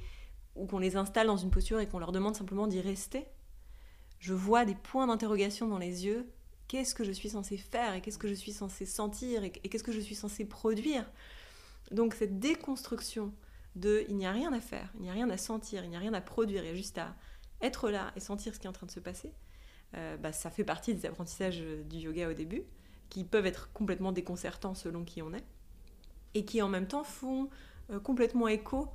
[0.56, 3.26] ou qu'on les installe dans une posture et qu'on leur demande simplement d'y rester
[4.24, 6.32] je vois des points d'interrogation dans les yeux.
[6.70, 9.84] Qu'est-ce que je suis censé faire et qu'est-ce que je suis censé sentir et, qu'est-ce
[9.84, 11.12] que je suis censé produire?
[11.92, 13.34] Donc cette déconstruction
[13.76, 15.98] de il n'y a rien à faire, il n'y a rien à sentir, il n'y
[15.98, 17.18] a rien à produire, il y a juste à
[17.60, 19.34] être là et sentir ce qui est en train de se passer,
[19.96, 22.64] euh, bah, ça fait partie des apprentissages du yoga au début,
[23.10, 25.44] qui peuvent être complètement déconcertants selon qui on est,
[26.34, 27.50] et qui en même temps font
[27.90, 28.88] euh, complètement écho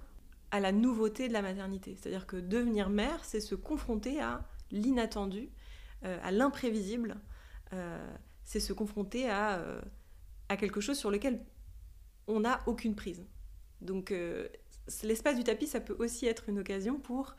[0.53, 1.99] à la nouveauté de la maternité.
[2.01, 5.51] C'est-à-dire que devenir mère, c'est se confronter à l'inattendu,
[6.05, 7.17] euh, à l'imprévisible,
[7.73, 9.81] euh, c'est se confronter à, euh,
[10.49, 11.45] à, quelque chose sur lequel
[12.27, 13.27] on n'a aucune prise.
[13.81, 14.13] Donc
[15.03, 17.37] l'espace du tapis, ça peut aussi être une occasion pour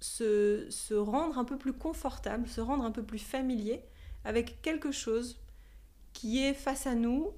[0.00, 3.84] se, se, rendre un peu plus confortable, se rendre un peu plus familier
[4.24, 5.40] avec quelque chose
[6.12, 7.32] qui est face à nous,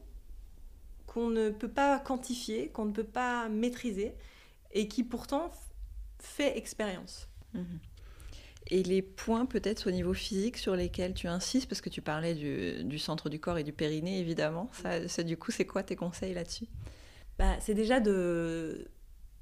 [1.06, 4.14] qu'on ne peut pas quantifier, qu'on ne peut pas maîtriser,
[4.72, 5.50] et qui pourtant
[6.18, 7.28] fait expérience.
[7.54, 7.78] Mhm.
[8.68, 12.34] Et les points peut-être au niveau physique sur lesquels tu insistes, parce que tu parlais
[12.34, 14.70] du, centre du corps et du périnée, évidemment.
[15.06, 16.66] Ça, du coup, c'est quoi tes conseils là-dessus?
[17.38, 18.86] Bah, C'est déjà de,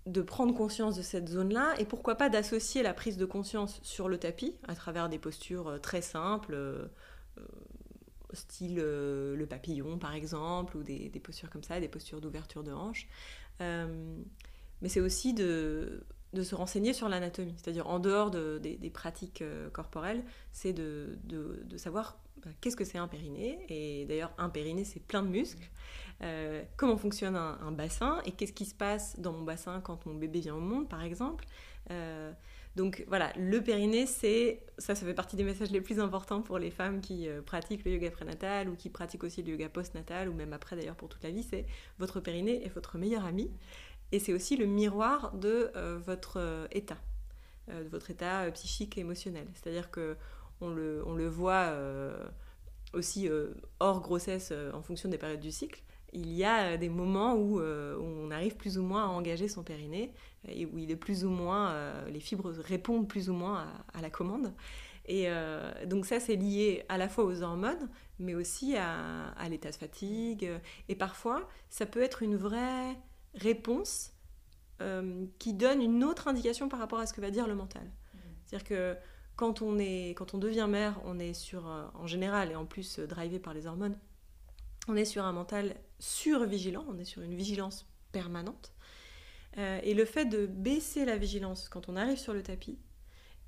[0.06, 4.08] de prendre conscience de cette zone-là et pourquoi pas d'associer la prise de conscience sur
[4.08, 6.86] le tapis à travers des postures euh, très simples, euh,
[7.38, 7.42] euh,
[8.32, 12.72] style le papillon par exemple, ou des, des, postures comme ça, des postures d'ouverture de
[12.72, 13.08] hanche.
[13.58, 19.68] mais c'est aussi de de se renseigner sur l'anatomie, c'est-à-dire en dehors des, pratiques euh,
[19.70, 21.18] corporelles, c'est de,
[21.76, 25.68] savoir bah, qu'est-ce que c'est un périnée, et d'ailleurs un périnée c'est plein de muscles,
[26.22, 30.14] euh, comment fonctionne un, bassin, et qu'est-ce qui se passe dans mon bassin quand mon
[30.14, 31.44] bébé vient au monde par exemple.
[31.90, 32.32] Euh,
[32.76, 36.56] donc voilà, le périnée, c'est ça, ça fait partie des messages les plus importants pour
[36.56, 40.32] les femmes qui pratiquent le yoga prénatal ou qui pratiquent aussi le yoga postnatal ou
[40.32, 41.66] même après d'ailleurs pour toute la vie, c'est
[41.98, 43.50] votre périnée est votre meilleur ami.
[44.12, 46.98] Et c'est aussi le miroir de euh, votre euh, état,
[47.70, 49.46] euh, de votre état psychique et émotionnel.
[49.54, 50.16] C'est-à-dire que
[50.62, 51.72] on le, voit
[52.92, 53.30] aussi
[53.78, 55.82] hors grossesse en fonction des périodes du cycle.
[56.12, 60.12] Il y a des moments où, on arrive plus ou moins à engager son périnée
[60.46, 64.10] et où il est plus ou moins, les fibres répondent plus ou moins à, la
[64.10, 64.52] commande.
[65.06, 65.28] Et
[65.86, 70.46] donc ça, c'est lié à la fois aux hormones, mais aussi à l'état de fatigue.
[70.90, 72.98] Et parfois, ça peut être une vraie
[73.34, 74.12] réponse
[74.80, 77.84] euh, qui donne une autre indication par rapport à ce que va dire le mental.
[77.84, 78.18] Mmh.
[78.46, 78.96] C'est-à-dire que
[79.36, 82.64] quand on, est, quand on devient mère, on est sur, euh, en général, et en
[82.64, 83.98] plus euh, drivé par les hormones,
[84.88, 88.72] on est sur un mental survigilant, on est sur une vigilance permanente.
[89.56, 92.78] et le fait de baisser la vigilance quand on arrive sur le tapis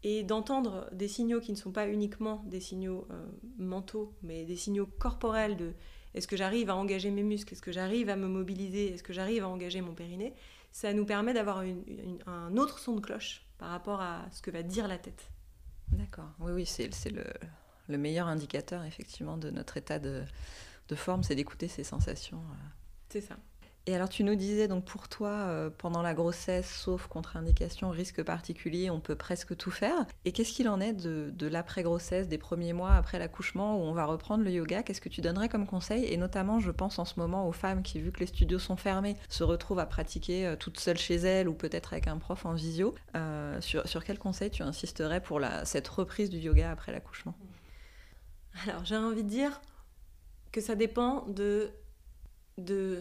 [0.03, 3.09] et d'entendre des signaux qui ne sont pas uniquement des signaux
[3.57, 5.73] mentaux, mais des signaux corporels de
[6.15, 7.55] est-ce que j'arrive à engager mes muscles?
[7.55, 8.93] Est-ce que j'arrive à me mobiliser?
[8.93, 10.35] Est-ce que j'arrive à engager mon périnée?
[10.71, 11.63] Ça nous permet d'avoir
[12.27, 15.31] un autre son de cloche par rapport à ce que va dire la tête.
[15.89, 16.31] D'accord.
[16.41, 17.25] Oui, oui, c'est le,
[17.89, 20.23] le, meilleur indicateur effectivement de notre état de,
[20.89, 22.39] de forme, c'est d'écouter ces sensations.
[22.39, 22.67] Euh.
[23.11, 23.37] C'est ça.
[23.87, 28.23] Et alors tu nous disais donc pour toi euh, pendant la grossesse, sauf contre-indication, risque
[28.23, 30.07] particulier, on peut presque tout faire.
[30.25, 34.05] Et qu'est-ce qu'il en est de, l'après-grossesse, des premiers mois après l'accouchement où on va
[34.05, 34.85] reprendre le yoga?
[34.85, 36.05] Qu'est-ce que tu donnerais comme conseil?
[36.05, 38.77] Et notamment, je pense en ce moment aux femmes qui, vu que les studios sont
[38.77, 42.47] fermés, se retrouvent à pratiquer euh, toutes seules chez elles ou peut-être avec un prof
[42.47, 42.95] en visio.
[43.17, 47.35] Euh, sur, quel conseil tu insisterais pour cette reprise du yoga après l'accouchement?
[48.69, 49.61] Alors j'ai envie de dire
[50.53, 51.71] que ça dépend de...
[52.59, 53.01] de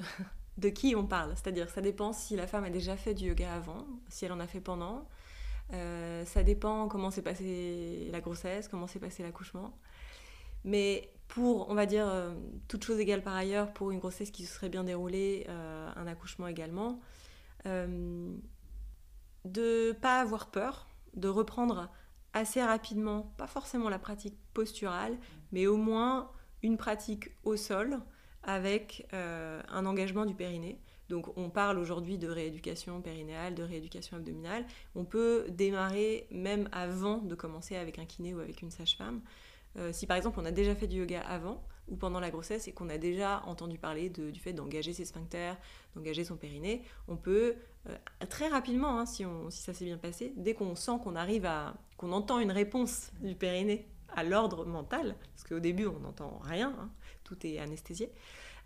[0.57, 1.31] de qui on parle.
[1.35, 4.39] C'est-à-dire, ça dépend si la femme a déjà fait du yoga avant, si elle en
[4.39, 5.07] a fait pendant.
[5.73, 9.77] Euh, ça dépend comment s'est passée la grossesse, comment s'est passé l'accouchement.
[10.63, 12.33] Mais pour, on va dire, euh,
[12.67, 16.07] toute chose égale par ailleurs, pour une grossesse qui se serait bien déroulée, euh, un
[16.07, 16.99] accouchement également,
[19.45, 21.91] de pas avoir peur, de reprendre
[22.33, 25.15] assez rapidement, pas forcément la pratique posturale,
[25.51, 26.31] mais au moins
[26.63, 27.99] une pratique au sol,
[28.43, 30.79] avec euh, un engagement du périnée.
[31.09, 34.65] Donc on parle aujourd'hui de rééducation périnéale, de rééducation abdominale.
[34.95, 39.21] On peut démarrer même avant de commencer avec un kiné ou avec une sage-femme.
[39.77, 42.67] Euh, si par exemple on a déjà fait du yoga avant ou pendant la grossesse
[42.67, 45.57] et qu'on a déjà entendu parler du fait d'engager ses sphincters,
[45.95, 47.55] d'engager son périnée, on peut
[47.89, 47.97] euh,
[48.29, 51.73] très rapidement, hein, si, si ça s'est bien passé, dès qu'on sent qu'on arrive à,
[51.97, 56.75] qu'on entend une réponse du périnée à l'ordre mental, parce qu'au début on n'entend rien,
[56.79, 56.89] hein,
[57.23, 58.11] tout est anesthésié,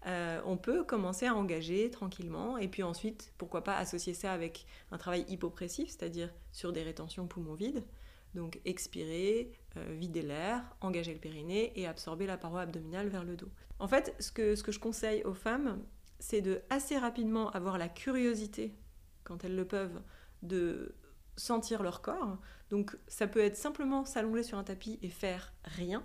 [0.08, 4.68] euh, on peut commencer à engager tranquillement et puis ensuite, pourquoi pas associer ça avec
[4.92, 7.84] un travail hypopressif, c'est-à-dire sur des rétentions poumons vides.
[8.36, 13.36] Donc expirer, euh, vider l'air, engager le périnée et absorber la paroi abdominale vers le
[13.36, 13.50] dos.
[13.80, 15.82] En fait, ce que, ce que je conseille aux femmes,
[16.20, 18.76] c'est de assez rapidement avoir la curiosité,
[19.24, 20.02] quand elles le peuvent,
[20.44, 20.96] de
[21.38, 22.38] sentir leur corps.
[22.70, 26.04] Donc ça peut être simplement s'allonger sur un tapis et faire rien.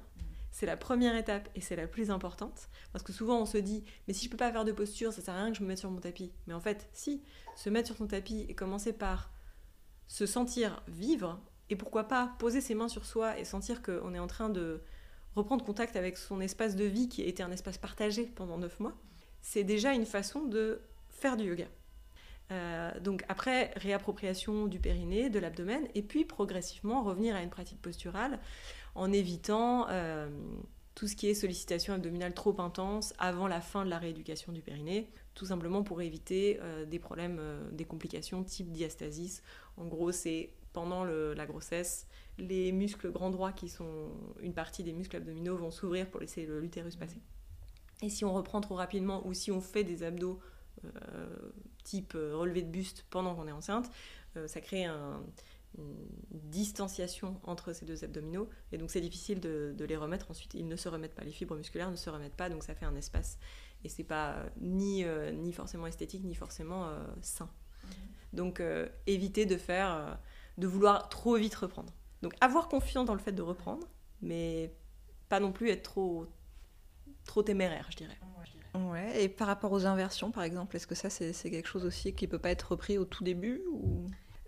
[0.50, 2.68] C'est la première étape et c'est la plus importante.
[2.92, 5.22] Parce que souvent on se dit, mais si je peux pas faire de posture, ça
[5.22, 6.32] sert à rien que je me mette sur mon tapis.
[6.46, 7.22] Mais en fait, si,
[7.56, 9.30] se mettre sur son tapis et commencer par
[10.08, 14.18] se sentir vivre, et pourquoi pas poser ses mains sur soi et sentir qu'on est
[14.18, 14.82] en train de
[15.36, 18.96] reprendre contact avec son espace de vie qui été un espace partagé pendant neuf mois,
[19.40, 21.66] c'est déjà une façon de faire du yoga.
[22.50, 27.80] Euh, donc après, réappropriation du périnée, de l'abdomen, et puis progressivement revenir à une pratique
[27.80, 28.40] posturale
[28.94, 30.28] en évitant euh,
[30.94, 34.62] tout ce qui est sollicitation abdominale trop intense avant la fin de la rééducation du
[34.62, 37.40] périnée, tout simplement pour éviter euh, des problèmes,
[37.72, 39.42] des complications type diastasis.
[39.76, 42.06] En gros, c'est pendant la grossesse,
[42.38, 44.08] les muscles grands droits, qui sont
[44.40, 47.18] une partie des muscles abdominaux, vont s'ouvrir pour laisser l'utérus passer.
[48.02, 50.38] Et si on reprend trop rapidement ou si on fait des abdos
[51.82, 53.90] type relevé de buste pendant qu'on est enceinte,
[54.46, 55.22] ça crée un,
[55.78, 55.96] une
[56.32, 58.48] distanciation entre ces deux abdominaux.
[58.72, 60.30] Et donc c'est difficile de, les remettre.
[60.30, 61.24] Ensuite ils ne se remettent pas.
[61.24, 63.38] Les fibres musculaires ne se remettent pas donc ça fait un espace.
[63.84, 67.48] Et c'est pas ni, euh, ni forcément esthétique ni forcément euh, sain.
[68.32, 70.18] Donc euh, éviter de faire
[70.58, 71.92] de vouloir trop vite reprendre.
[72.22, 73.86] Donc avoir confiance dans le fait de reprendre
[74.22, 74.74] mais
[75.28, 76.26] pas non plus être trop
[77.24, 78.18] trop téméraire je dirais
[78.74, 82.14] Ouais, et par rapport aux inversions, par exemple, est-ce que ça, c'est quelque chose aussi
[82.14, 83.62] qui peut pas être repris au tout début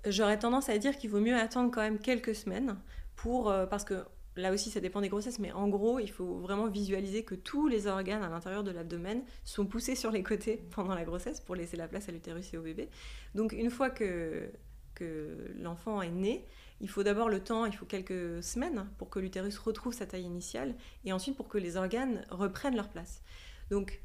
[0.06, 2.76] j'aurais tendance à dire qu'il vaut mieux attendre quand même quelques semaines
[3.16, 4.04] pour euh, parce que
[4.36, 7.68] là aussi ça dépend des grossesses, mais en gros il faut vraiment visualiser que tous
[7.68, 11.54] les organes à l'intérieur de l'abdomen sont poussés sur les côtés pendant la grossesse pour
[11.54, 12.88] laisser la place à l'utérus et au bébé.
[13.34, 14.50] Donc une fois que,
[14.94, 16.46] que l'enfant est né,
[16.80, 20.24] il faut d'abord le temps, il faut quelques semaines pour que l'utérus retrouve sa taille
[20.24, 23.22] initiale et ensuite pour que les organes reprennent leur place.
[23.70, 24.00] Donc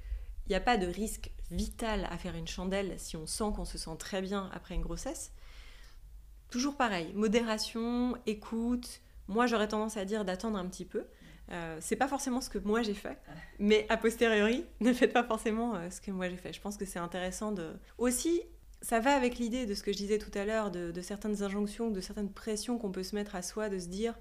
[0.50, 3.78] n'y a pas de risque vital à faire une chandelle si on sent qu'on se
[3.78, 5.32] sent très bien après une grossesse.
[6.50, 9.02] Toujours pareil, modération, écoute.
[9.28, 11.06] Moi, j'aurais tendance à dire d'attendre un petit peu.
[11.52, 13.18] Euh, c'est pas forcément ce que moi j'ai fait,
[13.58, 16.52] mais a posteriori, ne faites pas forcément euh, ce que moi j'ai fait.
[16.52, 17.74] Je pense que c'est intéressant de.
[17.98, 18.42] Aussi,
[18.82, 21.44] ça va avec l'idée de ce que je disais tout à l'heure, de, de, certaines
[21.44, 24.14] injonctions, de certaines pressions qu'on peut se mettre à soi, de se dire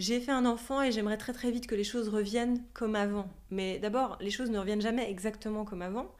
[0.00, 3.28] j'ai fait un enfant et j'aimerais très très vite que les choses reviennent comme avant.
[3.50, 6.10] Mais d'abord, les choses ne reviennent jamais exactement comme avant.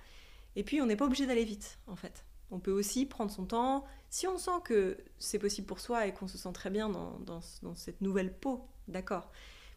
[0.54, 2.26] Et puis, on n'est pas obligé d'aller vite, en fait.
[2.50, 3.86] On peut aussi prendre son temps.
[4.10, 7.40] Si on sent que c'est possible pour soi et qu'on se sent très bien dans,
[7.74, 9.30] cette nouvelle peau, d'accord.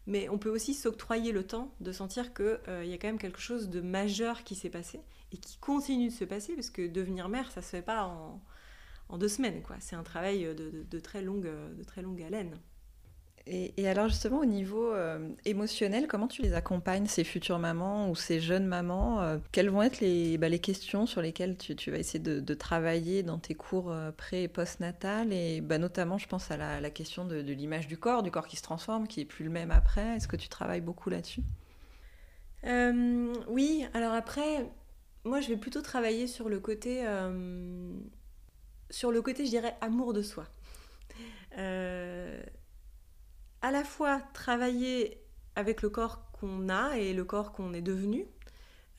[0.06, 3.18] Mais on peut aussi s'octroyer le temps de sentir qu'il euh, y a quand même
[3.18, 5.00] quelque chose de majeur qui s'est passé
[5.32, 9.16] et qui continue de se passer, parce que devenir mère, ça se fait pas en,
[9.16, 9.76] deux semaines, quoi.
[9.80, 12.58] C'est un travail de, très longue, de très longue haleine.
[13.46, 18.16] Et, alors justement au niveau euh, émotionnel, comment tu les accompagnes, ces futures mamans ou
[18.16, 21.98] ces jeunes mamans euh, Quelles vont être les, bah, les, questions sur lesquelles tu, vas
[21.98, 26.50] essayer de, travailler dans tes cours euh, pré- et post-natal Et bah, notamment, je pense
[26.50, 29.44] à la, question de, l'image du corps, du corps qui se transforme, qui est plus
[29.44, 30.16] le même après.
[30.16, 31.42] Est-ce que tu travailles beaucoup là-dessus?
[33.46, 34.66] Oui, alors après,
[35.24, 37.04] moi je vais plutôt travailler sur le côté,
[38.88, 40.46] sur le côté, je dirais, amour de soi.
[43.64, 45.18] Euh, à la fois travailler
[45.56, 48.26] avec le corps qu'on a et le corps qu'on est devenu.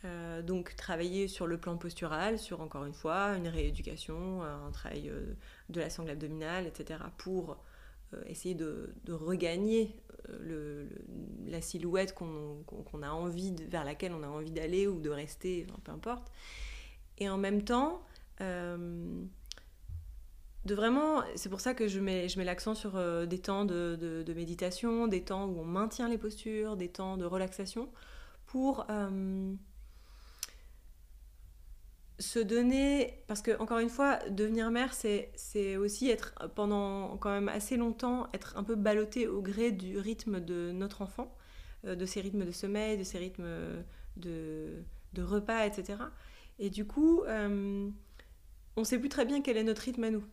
[0.06, 5.10] Euh, donc travailler sur le plan postural, sur encore une fois une rééducation, un travail
[5.10, 5.34] euh,
[5.70, 7.00] de la sangle abdominale, etc.
[7.18, 7.58] pour
[8.14, 9.96] euh, essayer de, regagner
[11.46, 15.92] la silhouette qu'on a envie vers laquelle on a envie d'aller ou de rester, peu
[15.92, 16.32] importe.
[17.20, 18.02] Et en même temps,
[20.66, 25.08] de vraiment, c'est pour ça que je mets, l'accent sur euh, des temps de, méditation,
[25.08, 27.90] des temps où on maintient les postures, des temps de relaxation,
[28.48, 29.54] pour euh,
[32.18, 37.50] se donner, parce que encore une fois, devenir mère, c'est aussi être pendant quand même
[37.50, 41.36] assez longtemps, être un peu ballotté au gré du rythme de notre enfant,
[41.86, 43.48] euh, de ses rythmes de sommeil, de ses rythmes
[44.18, 46.00] de, de repas, etc.
[46.58, 50.24] Et du coup, on ne sait plus très bien quel est notre rythme à nous.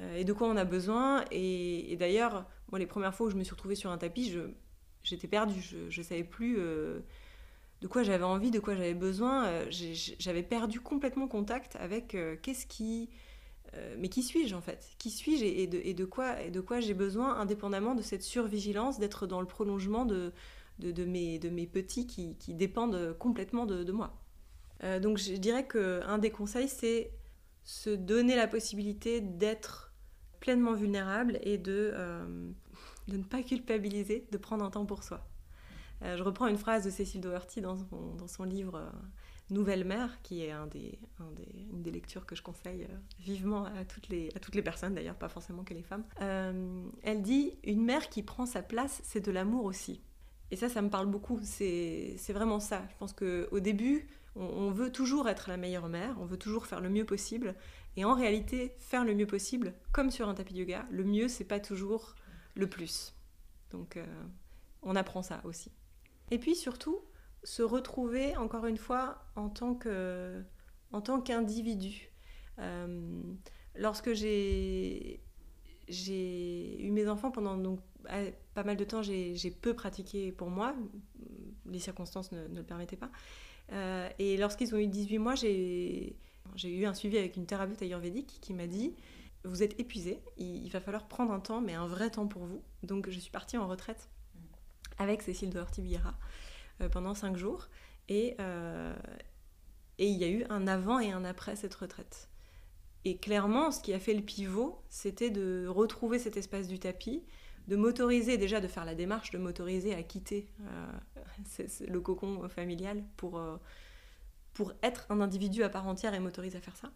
[0.00, 1.24] Euh, et de quoi on a besoin.
[1.30, 4.36] Et, d'ailleurs, moi, les premières fois où je me suis retrouvée sur un tapis,
[5.02, 5.60] j'étais perdue.
[5.60, 7.00] Je ne savais plus euh,
[7.80, 9.46] de quoi j'avais envie, de quoi j'avais besoin.
[9.46, 13.10] Euh, j'avais perdu complètement contact avec qu'est-ce qui.
[13.98, 14.90] mais qui suis-je en fait?
[14.98, 19.26] Qui suis-je et, de, quoi, et de quoi j'ai besoin, indépendamment de cette survigilance, d'être
[19.26, 20.32] dans le prolongement de,
[20.78, 24.16] de, mes, de mes petits qui, qui dépendent complètement de, moi.
[25.00, 27.10] donc je dirais qu'un des conseils, c'est
[27.64, 29.83] se donner la possibilité d'être
[30.44, 32.50] pleinement vulnérable et de, euh,
[33.08, 35.26] de ne pas culpabiliser, de prendre un temps pour soi.
[36.02, 38.90] Euh, je reprends une phrase de Cécile Doherty dans son, dans son livre euh,
[39.48, 42.86] Nouvelle mère, qui est un des, un des, une des lectures que je conseille
[43.20, 46.04] vivement à toutes les, à toutes les personnes, d'ailleurs pas forcément que les femmes.
[47.02, 50.02] elle dit Une mère qui prend sa place, c'est de l'amour aussi.
[50.50, 51.40] Et ça, ça me parle beaucoup.
[51.42, 52.82] C'est vraiment ça.
[52.90, 56.80] Je pense qu'au début, on, veut toujours être la meilleure mère, on veut toujours faire
[56.80, 57.54] le mieux possible.
[57.96, 61.28] Et en réalité, faire le mieux possible, comme sur un tapis de yoga, le mieux,
[61.28, 62.14] c'est pas toujours
[62.54, 63.14] le plus.
[63.70, 64.04] Donc, euh,
[64.82, 65.70] on apprend ça aussi.
[66.30, 67.00] Et puis surtout,
[67.42, 70.42] se retrouver, encore une fois, en tant que,
[71.04, 72.10] tant qu'individu.
[72.58, 73.22] Euh,
[73.76, 75.20] lorsque j'ai
[75.86, 77.80] j'ai eu mes enfants pendant donc
[78.54, 80.74] pas mal de temps, j'ai peu pratiqué pour moi,
[81.66, 83.10] les circonstances ne, ne le permettaient pas.
[83.72, 86.16] Euh, et lorsqu'ils ont eu 18 mois, j'ai
[86.64, 88.94] eu un suivi avec une thérapeute ayurvédique qui m'a dit
[89.44, 92.62] Vous êtes épuisé, il, va falloir prendre un temps, mais un vrai temps pour vous.
[92.82, 94.08] Donc je suis partie en retraite
[94.98, 96.14] avec Cécile de Hortibira
[96.80, 97.68] euh, pendant 5 jours.
[98.08, 98.36] Et,
[99.98, 102.28] et il y a eu un avant et un après cette retraite.
[103.04, 107.22] Et clairement, ce qui a fait le pivot, c'était de retrouver cet espace du tapis,
[107.68, 113.04] de m'autoriser déjà de faire la démarche, de m'autoriser à quitter euh, le cocon familial
[113.16, 113.56] pour, euh,
[114.54, 116.90] pour être un individu à part entière et m'autoriser à faire ça.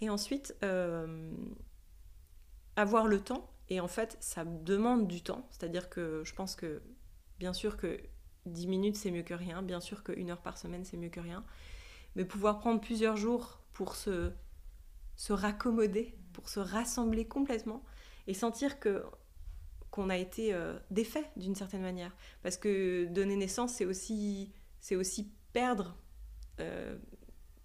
[0.00, 1.30] Et ensuite, euh,
[2.76, 3.48] avoir le temps.
[3.68, 5.46] Et en fait, ça demande du temps.
[5.50, 6.82] C'est-à-dire que je pense que,
[7.38, 8.00] bien sûr que
[8.46, 9.62] 10 minutes, c'est mieux que rien.
[9.62, 11.44] Bien sûr qu'une heure par semaine, c'est mieux que rien.
[12.16, 14.32] Mais pouvoir prendre plusieurs jours pour se,
[15.30, 17.84] raccommoder, pour se rassembler complètement
[18.26, 22.14] et sentir qu'on a été euh, défait d'une certaine manière.
[22.42, 25.96] Parce que donner naissance, c'est aussi perdre,
[26.62, 26.96] euh,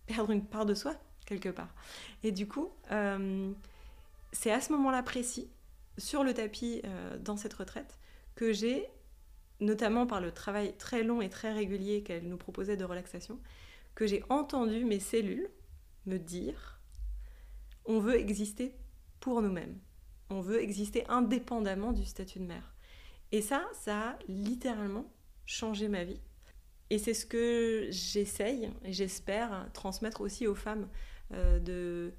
[0.06, 0.96] perdre une part de soi,
[1.26, 1.74] quelque part.
[2.24, 3.52] Et du coup, euh,
[4.32, 5.50] c'est à ce moment-là précis,
[5.98, 6.84] sur le tapis,
[7.22, 7.98] dans cette retraite,
[8.36, 8.86] que j'ai,
[9.60, 13.40] notamment par le travail très long et très régulier qu'elle nous proposait de relaxation,
[13.96, 15.50] que j'ai entendu mes cellules
[16.06, 16.80] me dire,
[17.86, 18.76] on veut exister
[19.20, 19.80] pour nous-mêmes
[20.30, 22.76] on veut exister indépendamment du statut de mère.
[23.32, 25.12] Et ça, ça a littéralement
[25.46, 26.20] changé ma vie.
[26.90, 30.88] Et c'est ce que j'essaye et j'espère transmettre aussi aux femmes,
[31.34, 32.10] euh,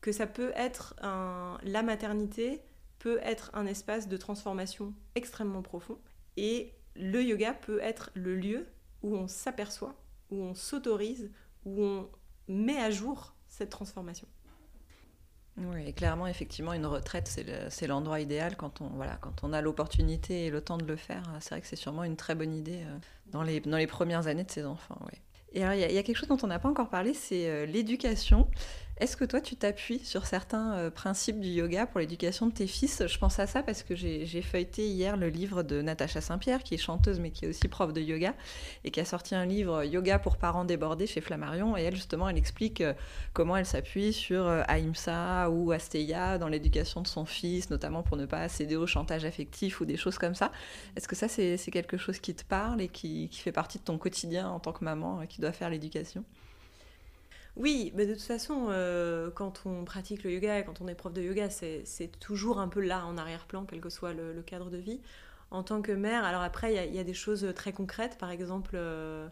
[0.00, 2.60] que ça peut être la maternité
[2.98, 5.98] peut être un espace de transformation extrêmement profond.
[6.36, 8.68] Et le yoga peut être le lieu
[9.02, 9.96] où on s'aperçoit,
[10.30, 11.30] où on s'autorise,
[11.64, 12.08] où on
[12.46, 14.28] met à jour cette transformation.
[15.58, 17.28] Oui, clairement, effectivement, une retraite,
[17.68, 20.96] c'est l'endroit idéal quand on, voilà, quand on a l'opportunité et le temps de le
[20.96, 21.22] faire.
[21.40, 22.98] C'est vrai que c'est sûrement une très bonne idée euh,
[23.32, 24.98] dans les, dans les premières années de ses enfants.
[25.52, 27.66] Et alors, il y, a quelque chose dont on n'a pas encore parlé, c'est euh,
[27.66, 28.48] l'éducation.
[28.98, 32.66] Est-ce que toi, tu t'appuies sur certains euh, principes du yoga pour l'éducation de tes
[32.66, 33.04] fils?
[33.06, 36.74] Je pense à ça parce que j'ai feuilleté hier le livre de Natacha Saint-Pierre, qui
[36.74, 38.34] est chanteuse mais qui est aussi prof de yoga,
[38.84, 41.76] et qui a sorti un livre Yoga pour parents débordés chez Flammarion.
[41.76, 42.92] Et elle, justement, elle explique euh,
[43.32, 48.18] comment elle s'appuie sur euh, Ahimsa ou Asteya dans l'éducation de son fils, notamment pour
[48.18, 50.52] ne pas céder au chantage affectif ou des choses comme ça.
[50.96, 53.84] Est-ce que ça, c'est quelque chose qui te parle et qui, qui fait partie de
[53.84, 56.24] ton quotidien en tant que maman qui doit faire l'éducation?
[57.56, 60.94] Oui, mais de toute façon, euh, quand on pratique le yoga et quand on est
[60.94, 64.70] prof de yoga, c'est toujours un peu là en arrière-plan, quel que soit le, cadre
[64.70, 65.00] de vie.
[65.50, 68.16] En tant que mère, alors après, il y, a des choses très concrètes.
[68.16, 69.28] Par exemple, euh,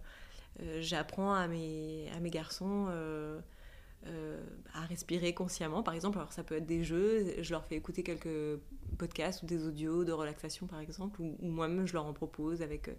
[0.62, 2.88] euh, j'apprends à mes, à mes garçons
[4.74, 6.18] à respirer consciemment, par exemple.
[6.18, 8.60] Alors ça peut être des jeux, je leur fais écouter quelques
[8.98, 12.90] podcasts ou des audios de relaxation, par exemple, ou moi-même, je leur en propose avec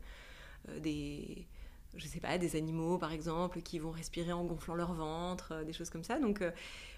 [0.80, 1.48] des
[1.96, 5.64] je sais pas, des animaux par exemple qui vont respirer en gonflant leur ventre, euh,
[5.64, 6.20] des choses comme ça.
[6.20, 6.52] Donc, euh,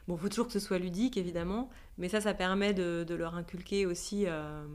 [0.07, 3.85] bon, faut toujours que ce soit ludique évidemment, mais ça, ça permet de, leur inculquer
[3.85, 4.65] aussi euh,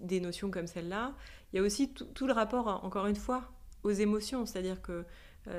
[0.00, 1.14] des notions comme celle-là.
[1.52, 3.50] Il y a aussi tout le rapport, encore une fois,
[3.84, 5.04] aux émotions, c'est-à-dire que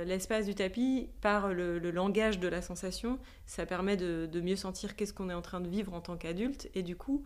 [0.06, 3.18] l'espace du tapis, par le, langage de la sensation,
[3.48, 6.70] ça permet de, mieux sentir qu'est-ce qu'on est en train de vivre en tant qu'adulte
[6.76, 7.24] et du coup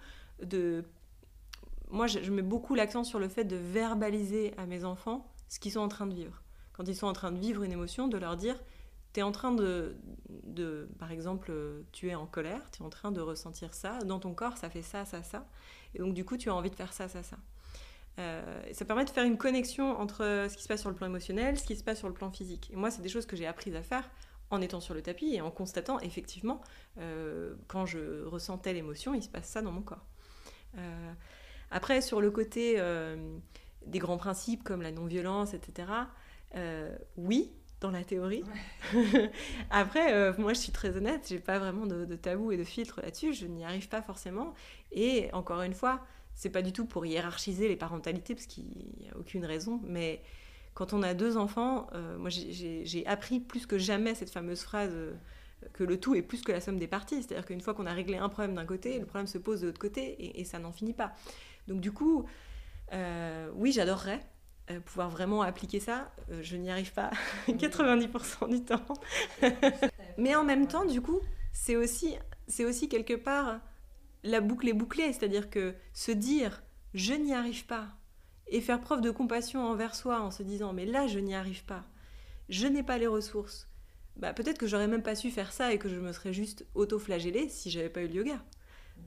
[1.90, 5.74] moi, je mets beaucoup l'accent sur le fait de verbaliser à mes enfants ce qu'ils
[5.74, 6.42] sont en train de vivre
[6.74, 8.56] quand ils sont en train de vivre une émotion, de leur dire,
[9.14, 9.96] tu es en train de,
[11.00, 11.54] par exemple,
[11.92, 14.70] tu es en colère, tu es en train de ressentir ça, dans ton corps, ça
[14.70, 15.48] fait ça, ça, ça,
[15.94, 17.38] et donc du coup, tu as envie de faire ça, ça, ça.
[18.20, 21.08] Euh, ça permet de faire une connexion entre ce qui se passe sur le plan
[21.08, 22.70] émotionnel, ce qui se passe sur le plan physique.
[22.72, 24.10] Et moi, c'est des choses que j'ai apprises à faire
[24.50, 26.62] en étant sur le tapis et en constatant effectivement,
[27.00, 30.06] euh, quand je ressens telle émotion, il se passe ça dans mon corps.
[30.78, 31.14] Euh,
[31.72, 32.80] après, sur le côté
[33.88, 35.88] des grands principes comme la non-violence, etc.,
[36.56, 37.52] euh, oui,
[37.82, 38.44] dans la théorie.
[39.70, 43.02] Après, euh, moi, je suis très honnête, j'ai pas vraiment de, tabou et de filtre
[43.02, 44.54] là-dessus, je n'y arrive pas forcément.
[44.92, 48.66] Et encore une fois, c'est pas du tout pour hiérarchiser les parentalités, parce qu'il
[49.00, 50.22] n'y a aucune raison, mais
[50.74, 54.94] quand on a deux enfants, euh, moi, j'ai appris plus que jamais cette fameuse phrase
[55.74, 57.22] que le tout est plus que la somme des parties.
[57.24, 59.68] C'est-à-dire qu'une fois qu'on a réglé un problème d'un côté, le problème se pose de
[59.68, 61.14] l'autre côté, et, et ça n'en finit pas.
[61.68, 62.26] Donc du coup,
[63.56, 64.22] oui, j'adorerais
[64.72, 67.12] euh, pouvoir vraiment appliquer ça, euh, je n'y arrive pas
[67.48, 68.86] 90% du temps.
[70.18, 71.20] Mais en même temps, du coup,
[71.52, 72.16] c'est aussi,
[72.48, 73.60] c'est aussi quelque part
[74.24, 77.88] la boucle est bouclée, c'est-à-dire que se dire je n'y arrive pas
[78.48, 81.66] et faire preuve de compassion envers soi en se disant mais là je n'y arrive
[81.66, 81.84] pas,
[82.50, 83.68] je n'ai pas les ressources.
[84.16, 86.66] Bah, peut-être que j'aurais même pas su faire ça et que je me serais juste
[86.76, 88.44] auto-flagellée si j'avais pas eu le yoga.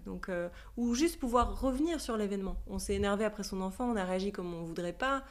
[0.05, 2.57] Donc, euh, ou juste pouvoir revenir sur l'événement.
[2.67, 5.25] On s'est énervé après son enfant, on a réagi comme on voudrait pas.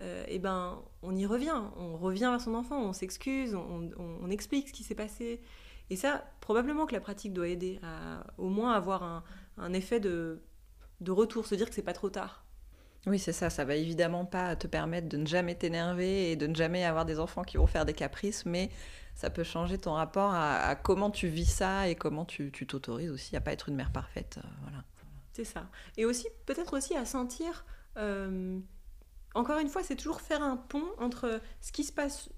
[0.00, 1.60] euh, eh ben, on y revient.
[1.76, 5.40] On revient vers son enfant, on s'excuse, on, explique ce qui s'est passé.
[5.90, 9.24] Et ça, probablement que la pratique doit aider à au moins avoir
[9.58, 10.40] un, effet de,
[11.00, 12.44] de, retour, se dire que c'est pas trop tard.
[13.06, 13.50] Oui, c'est ça.
[13.50, 17.04] Ça va évidemment pas te permettre de ne jamais t'énerver et de ne jamais avoir
[17.06, 18.70] des enfants qui vont faire des caprices, mais
[19.14, 23.36] ça peut changer ton rapport à, comment tu vis ça et comment tu t'autorises aussi
[23.36, 24.38] à pas être une mère parfaite.
[24.38, 24.84] Euh, voilà.
[25.32, 25.68] C'est ça.
[25.96, 27.64] Et aussi, peut-être aussi à sentir.
[27.96, 28.58] Euh,
[29.34, 32.30] encore une fois, c'est toujours faire un pont entre ce qui se passe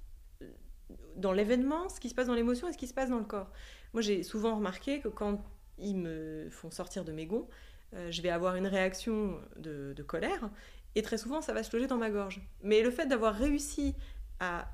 [1.16, 3.24] dans l'événement, ce qui se passe dans l'émotion et ce qui se passe dans le
[3.24, 3.50] corps.
[3.92, 5.42] Moi, j'ai souvent remarqué que quand
[5.78, 7.48] ils me font sortir de mes gonds,
[7.94, 10.50] euh, je vais avoir une réaction de, colère
[10.94, 12.40] et très souvent, ça va se loger dans ma gorge.
[12.62, 13.94] Mais le fait d'avoir réussi
[14.40, 14.68] à,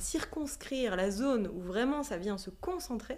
[0.00, 3.16] circonscrire la zone où vraiment ça vient se concentrer,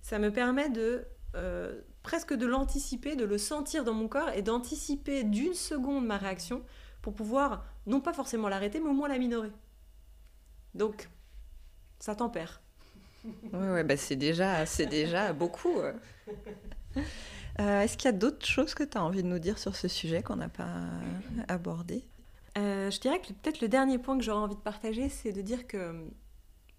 [0.00, 1.04] ça me permet de
[1.34, 6.16] euh, presque de l'anticiper, de le sentir dans mon corps et d'anticiper d'une seconde ma
[6.16, 6.62] réaction
[7.02, 9.52] pour pouvoir non pas forcément l'arrêter, mais au moins la minorer.
[10.74, 11.10] Donc,
[11.98, 12.62] ça tempère.
[13.24, 15.80] Oui, ouais, bah c'est déjà, c'est déjà beaucoup.
[17.60, 19.76] Euh, est-ce qu'il y a d'autres choses que tu as envie de nous dire sur
[19.76, 20.74] ce sujet qu'on n'a pas
[21.48, 22.04] abordé?
[22.58, 25.40] Euh, Je dirais que peut-être le dernier point que j'aurais envie de partager, c'est de
[25.40, 26.06] dire que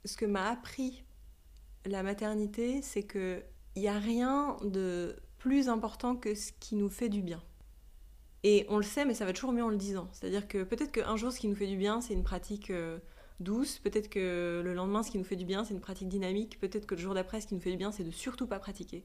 [0.05, 1.03] ce que m'a appris
[1.85, 3.43] la maternité, c'est qu'il
[3.75, 7.41] n'y a rien de plus important que ce qui nous fait du bien.
[8.43, 10.09] Et on le sait, mais ça va toujours mieux en le disant.
[10.11, 12.99] C'est-à-dire que peut-être qu'un jour, ce qui nous fait du bien, c'est une pratique euh,
[13.39, 13.79] douce.
[13.79, 16.59] Peut-être que le lendemain, ce qui nous fait du bien, c'est une pratique dynamique.
[16.59, 18.59] Peut-être que le jour d'après, ce qui nous fait du bien, c'est de surtout pas
[18.59, 19.03] pratiquer.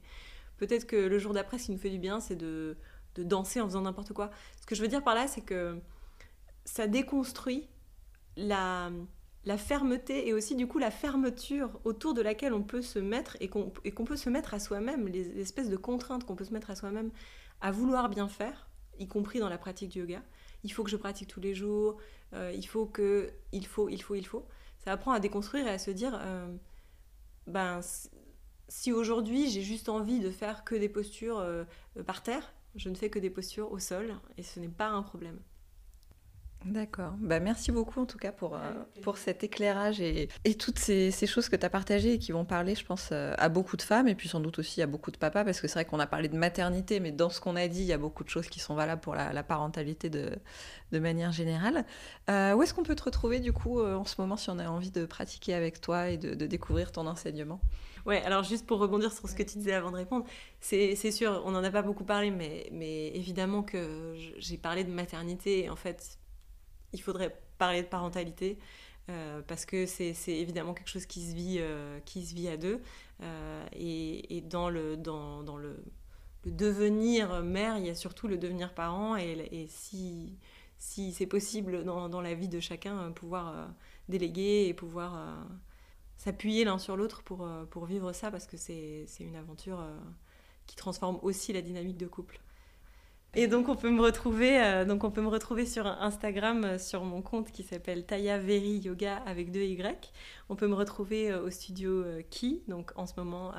[0.63, 2.77] Peut-être que le jour d'après, ce qui nous fait du bien, c'est de,
[3.17, 4.31] danser en faisant n'importe quoi.
[4.61, 5.77] Ce que je veux dire par là, c'est que
[6.63, 7.67] ça déconstruit
[8.37, 8.89] la,
[9.57, 13.49] fermeté et aussi du coup la fermeture autour de laquelle on peut se mettre et
[13.49, 13.71] qu'on
[14.05, 17.11] peut se mettre à soi-même, les espèces de contraintes qu'on peut se mettre à soi-même
[17.59, 20.21] à vouloir bien faire, y compris dans la pratique du yoga.
[20.63, 21.97] Il faut que je pratique tous les jours,
[22.31, 24.45] euh, il faut que, il faut, il faut, il faut.
[24.85, 26.47] Ça apprend à déconstruire et à se dire, euh,
[27.47, 27.81] ben
[28.73, 31.63] si aujourd'hui j'ai juste envie de faire que des postures euh,
[32.07, 35.03] par terre, je ne fais que des postures au sol et ce n'est pas un
[35.03, 35.39] problème.
[36.65, 37.13] D'accord.
[37.19, 38.59] Bah, merci beaucoup en tout cas pour, euh,
[39.01, 42.31] pour cet éclairage et, et toutes ces, ces, choses que tu as partagées et qui
[42.31, 44.87] vont parler, je pense, euh, à beaucoup de femmes et puis sans doute aussi à
[44.87, 47.41] beaucoup de papas parce que c'est vrai qu'on a parlé de maternité, mais dans ce
[47.41, 50.09] qu'on a dit, il y a beaucoup de choses qui sont valables pour la, parentalité
[50.09, 50.31] de,
[50.93, 51.85] de, manière générale.
[52.29, 54.67] Euh, où est-ce qu'on peut te retrouver du coup en ce moment si on a
[54.67, 57.59] envie de pratiquer avec toi et de, de découvrir ton enseignement?
[58.05, 60.25] Ouais, alors juste pour rebondir sur ce que tu disais avant de répondre,
[60.59, 64.91] c'est sûr, on n'en a pas beaucoup parlé, mais, mais évidemment que j'ai parlé de
[64.91, 65.69] maternité.
[65.69, 66.17] En fait,
[66.93, 68.57] il faudrait parler de parentalité.
[69.09, 72.57] Euh, parce que c'est évidemment quelque chose qui se vit, euh, qui se vit à
[72.57, 72.81] deux.
[73.21, 74.95] Euh, et, dans, le,
[76.45, 79.15] devenir mère, il y a surtout le devenir parent.
[79.17, 80.37] Et, si,
[80.79, 83.69] c'est possible dans, la vie de chacun, pouvoir
[84.09, 85.47] déléguer et pouvoir
[86.17, 89.83] s'appuyer l'un sur l'autre pour vivre ça, parce que c'est une aventure
[90.65, 92.39] qui transforme aussi la dynamique de couple.
[93.35, 96.77] Et donc on peut me retrouver, euh, donc on peut me retrouver sur Instagram euh,
[96.77, 100.13] sur mon compte qui s'appelle Taya Veri Yoga avec deux Y.
[100.49, 103.51] On peut me retrouver euh, au studio Ki, donc en ce moment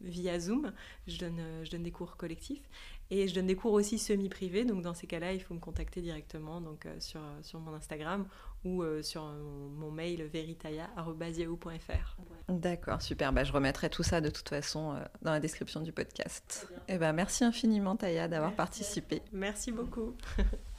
[0.00, 0.72] via Zoom.
[1.06, 2.68] Je donne, je donne des cours collectifs
[3.10, 4.64] et je donne des cours aussi semi-privés.
[4.64, 8.26] Donc dans ces cas-là, il faut me contacter directement donc sur mon Instagram
[8.64, 12.16] ou sur mon mail veritaya@yahoo.fr.
[12.48, 13.32] D'accord, super.
[13.32, 16.68] Bah, je remettrai tout ça de toute façon dans la description du podcast.
[16.88, 19.22] Et eh ben merci infiniment Taya d'avoir participé.
[19.32, 20.14] Merci beaucoup.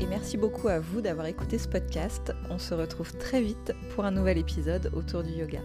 [0.00, 2.32] Et merci beaucoup à vous d'avoir écouté ce podcast.
[2.50, 5.60] On se retrouve très vite pour un nouvel épisode autour du yoga.